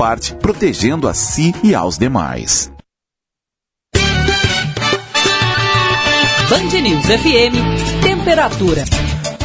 [0.41, 2.71] protegendo a si e aos demais.
[6.49, 8.83] Band News FM, temperatura.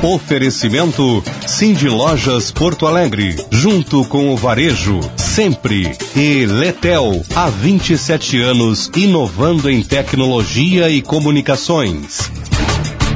[0.02, 5.94] Oferecimento Cindy Lojas Porto Alegre, junto com o varejo, sempre.
[6.16, 12.30] E Letel, há 27 anos, inovando em tecnologia e comunicações.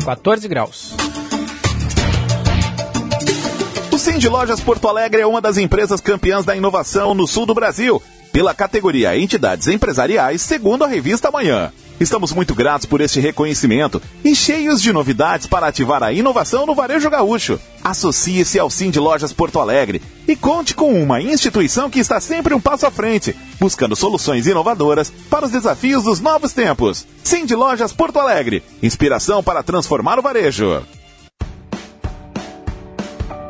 [0.04, 0.99] 14 graus.
[4.00, 8.02] Cindy Lojas Porto Alegre é uma das empresas campeãs da inovação no sul do Brasil,
[8.32, 11.70] pela categoria Entidades Empresariais, segundo a revista Manhã.
[12.00, 16.74] Estamos muito gratos por este reconhecimento e cheios de novidades para ativar a inovação no
[16.74, 17.60] varejo gaúcho.
[17.84, 22.60] Associe-se ao Cindy Lojas Porto Alegre e conte com uma instituição que está sempre um
[22.60, 27.06] passo à frente, buscando soluções inovadoras para os desafios dos novos tempos.
[27.22, 30.82] Cindy Lojas Porto Alegre, inspiração para transformar o varejo.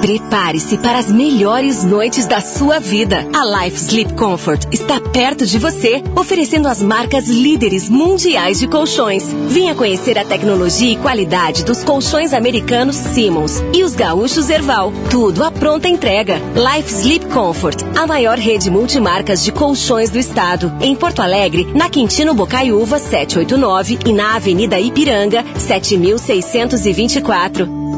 [0.00, 3.28] Prepare-se para as melhores noites da sua vida.
[3.34, 9.26] A Life Sleep Comfort está perto de você, oferecendo as marcas líderes mundiais de colchões.
[9.48, 14.90] Venha conhecer a tecnologia e qualidade dos colchões americanos Simmons e os gaúchos Erval.
[15.10, 16.40] Tudo à pronta entrega.
[16.54, 20.72] Life Sleep Comfort, a maior rede multimarcas de colchões do estado.
[20.80, 27.89] Em Porto Alegre, na Quintino Bocaiúva 789 e na Avenida Ipiranga 7624.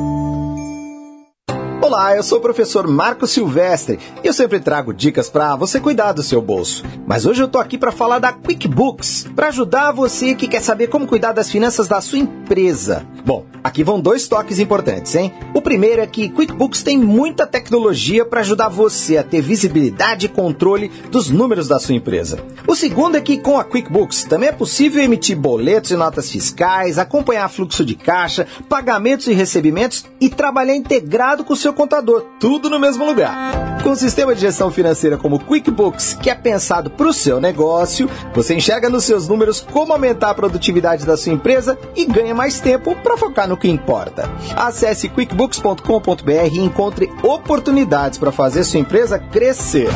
[1.92, 6.12] Olá, eu sou o professor Marco Silvestre e eu sempre trago dicas para você cuidar
[6.12, 6.82] do seu bolso.
[7.06, 10.86] Mas hoje eu tô aqui para falar da QuickBooks, para ajudar você que quer saber
[10.86, 13.06] como cuidar das finanças da sua empresa.
[13.26, 15.34] Bom, aqui vão dois toques importantes, hein?
[15.52, 20.30] O primeiro é que QuickBooks tem muita tecnologia para ajudar você a ter visibilidade e
[20.30, 22.38] controle dos números da sua empresa.
[22.66, 26.98] O segundo é que com a QuickBooks também é possível emitir boletos e notas fiscais,
[26.98, 32.70] acompanhar fluxo de caixa, pagamentos e recebimentos e trabalhar integrado com o seu contador, tudo
[32.70, 33.82] no mesmo lugar.
[33.82, 38.08] Com o sistema de gestão financeira como QuickBooks, que é pensado para o seu negócio,
[38.32, 42.60] você enxerga nos seus números como aumentar a produtividade da sua empresa e ganha mais
[42.60, 44.30] tempo para focar no que importa.
[44.54, 49.88] Acesse quickbooks.com.br e encontre oportunidades para fazer sua empresa crescer.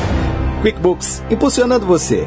[0.63, 2.27] QuickBooks, impulsionando você.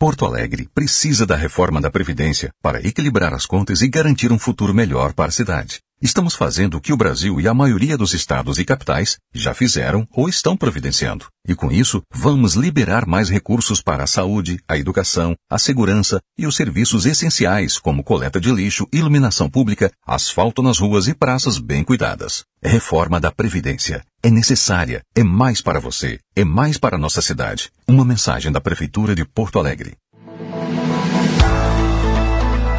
[0.00, 4.72] Porto Alegre precisa da reforma da Previdência para equilibrar as contas e garantir um futuro
[4.72, 5.80] melhor para a cidade.
[6.00, 10.06] Estamos fazendo o que o Brasil e a maioria dos estados e capitais já fizeram
[10.12, 11.26] ou estão providenciando.
[11.48, 16.46] E com isso, vamos liberar mais recursos para a saúde, a educação, a segurança e
[16.46, 21.82] os serviços essenciais como coleta de lixo, iluminação pública, asfalto nas ruas e praças bem
[21.82, 22.44] cuidadas.
[22.62, 24.04] Reforma da Previdência.
[24.20, 25.02] É necessária.
[25.14, 26.18] É mais para você.
[26.34, 27.70] É mais para nossa cidade.
[27.86, 29.94] Uma mensagem da Prefeitura de Porto Alegre.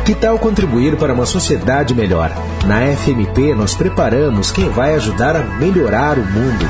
[0.05, 2.31] Que tal contribuir para uma sociedade melhor?
[2.65, 6.65] Na FMP, nós preparamos quem vai ajudar a melhorar o mundo.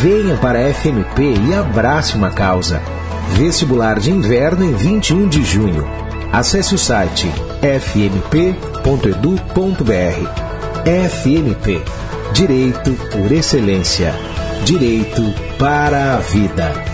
[0.00, 2.80] Venha para a FMP e abrace uma causa.
[3.36, 5.84] Vestibular de inverno em 21 de junho.
[6.30, 7.26] Acesse o site
[7.60, 8.44] fmp.edu.br.
[10.84, 11.82] FMP
[12.32, 14.14] Direito por Excelência.
[14.64, 15.22] Direito
[15.58, 16.93] para a Vida.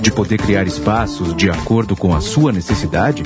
[0.00, 3.22] De poder criar espaços de acordo com a sua necessidade?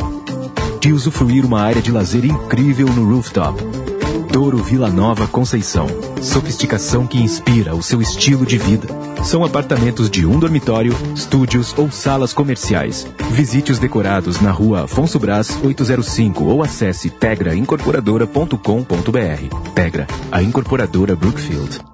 [0.81, 3.59] De usufruir uma área de lazer incrível no rooftop?
[4.31, 5.89] Douro Vila Nova Conceição.
[6.23, 8.87] Sofisticação que inspira o seu estilo de vida.
[9.25, 13.07] São apartamentos de um dormitório, estúdios ou salas comerciais.
[13.31, 19.73] Visite os decorados na rua Afonso Brás 805 ou acesse tegraincorporadora.com.br.
[19.75, 21.90] Tegra, a incorporadora Brookfield.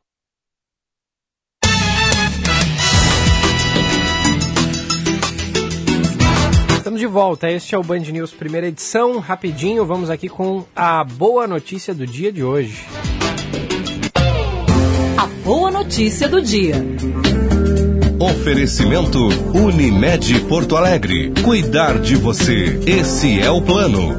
[6.97, 9.19] Estamos de volta, este é o Band News primeira edição.
[9.19, 12.87] Rapidinho, vamos aqui com a boa notícia do dia de hoje.
[15.19, 16.77] A boa notícia do dia.
[18.19, 19.19] Oferecimento
[19.55, 21.35] Unimed Porto Alegre.
[21.45, 22.81] Cuidar de você.
[22.87, 24.17] Esse é o plano.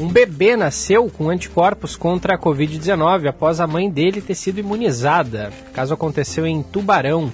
[0.00, 5.52] Um bebê nasceu com anticorpos contra a Covid-19 após a mãe dele ter sido imunizada.
[5.68, 7.30] O caso aconteceu em Tubarão,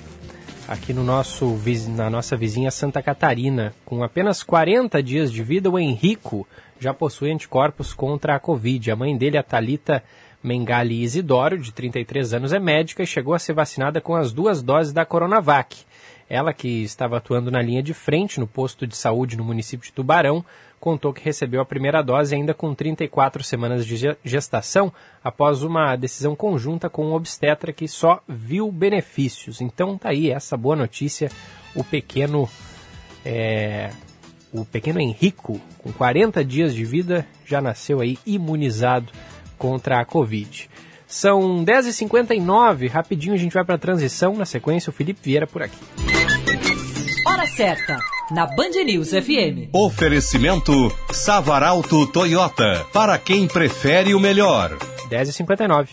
[0.68, 1.58] aqui no nosso,
[1.90, 3.74] na nossa vizinha Santa Catarina.
[3.84, 6.46] Com apenas 40 dias de vida, o Henrico
[6.78, 8.90] já possui anticorpos contra a Covid.
[8.90, 10.02] A mãe dele, a Talita
[10.42, 14.62] Mengali Isidoro, de 33 anos, é médica e chegou a ser vacinada com as duas
[14.62, 15.84] doses da Coronavac.
[16.28, 19.92] Ela, que estava atuando na linha de frente no posto de saúde no município de
[19.92, 20.44] Tubarão,
[20.84, 24.92] contou que recebeu a primeira dose ainda com 34 semanas de gestação,
[25.24, 29.62] após uma decisão conjunta com o obstetra que só viu benefícios.
[29.62, 31.30] Então tá aí essa boa notícia,
[31.74, 32.46] o pequeno
[33.24, 33.92] é,
[34.52, 39.10] o pequeno Henrico, com 40 dias de vida, já nasceu aí imunizado
[39.56, 40.68] contra a Covid.
[41.06, 45.62] São 10h59, rapidinho a gente vai para a transição, na sequência o Felipe Vieira por
[45.62, 45.78] aqui.
[47.26, 47.98] Hora certa,
[48.30, 49.68] na Band News FM.
[49.72, 50.72] Oferecimento
[51.12, 54.76] Savaralto Toyota, para quem prefere o melhor.
[55.10, 55.88] 10h59.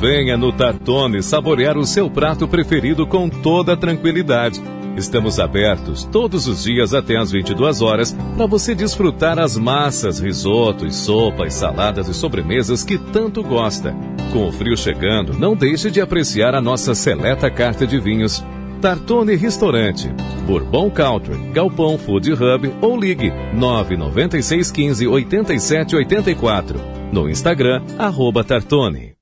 [0.00, 4.60] Venha no Tartone saborear o seu prato preferido com toda tranquilidade.
[4.96, 10.96] Estamos abertos todos os dias até às 22 horas para você desfrutar as massas, risotos,
[10.96, 13.94] sopas, saladas e sobremesas que tanto gosta.
[14.32, 18.44] Com o frio chegando, não deixe de apreciar a nossa seleta carta de vinhos.
[18.82, 20.08] Tartone Restaurante,
[20.44, 26.80] Bourbon Country, Galpão Food Hub ou ligue 99615 8784.
[27.12, 29.21] No Instagram, arroba Tartone.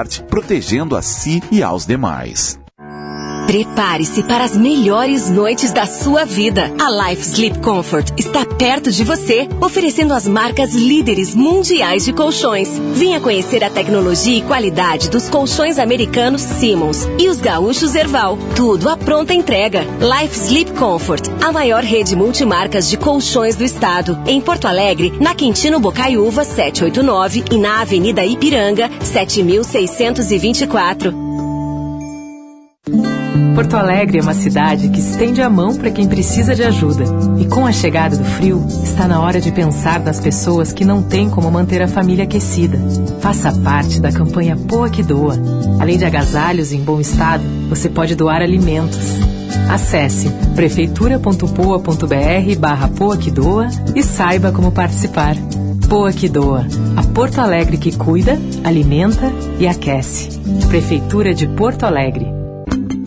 [0.00, 2.58] parte protegendo a si e aos demais.
[3.50, 6.72] Prepare-se para as melhores noites da sua vida.
[6.78, 12.68] A Life Sleep Comfort está perto de você, oferecendo as marcas líderes mundiais de colchões.
[12.94, 18.38] Venha conhecer a tecnologia e qualidade dos colchões americanos Simmons e os gaúchos Erval.
[18.54, 19.84] Tudo à pronta entrega.
[19.98, 24.16] Life Sleep Comfort, a maior rede multimarcas de colchões do estado.
[24.28, 31.29] Em Porto Alegre, na Quintino Bocaiúva 789 e na Avenida Ipiranga 7624.
[33.60, 37.04] Porto Alegre é uma cidade que estende a mão para quem precisa de ajuda.
[37.38, 41.02] E com a chegada do frio, está na hora de pensar nas pessoas que não
[41.02, 42.78] têm como manter a família aquecida.
[43.20, 45.38] Faça parte da campanha Poa que Doa.
[45.78, 49.18] Além de agasalhos em bom estado, você pode doar alimentos.
[49.68, 55.36] Acesse prefeitura.poa.br barra Poa que Doa e saiba como participar.
[55.86, 56.66] Poa que Doa.
[56.96, 60.40] A Porto Alegre que cuida, alimenta e aquece.
[60.70, 62.39] Prefeitura de Porto Alegre.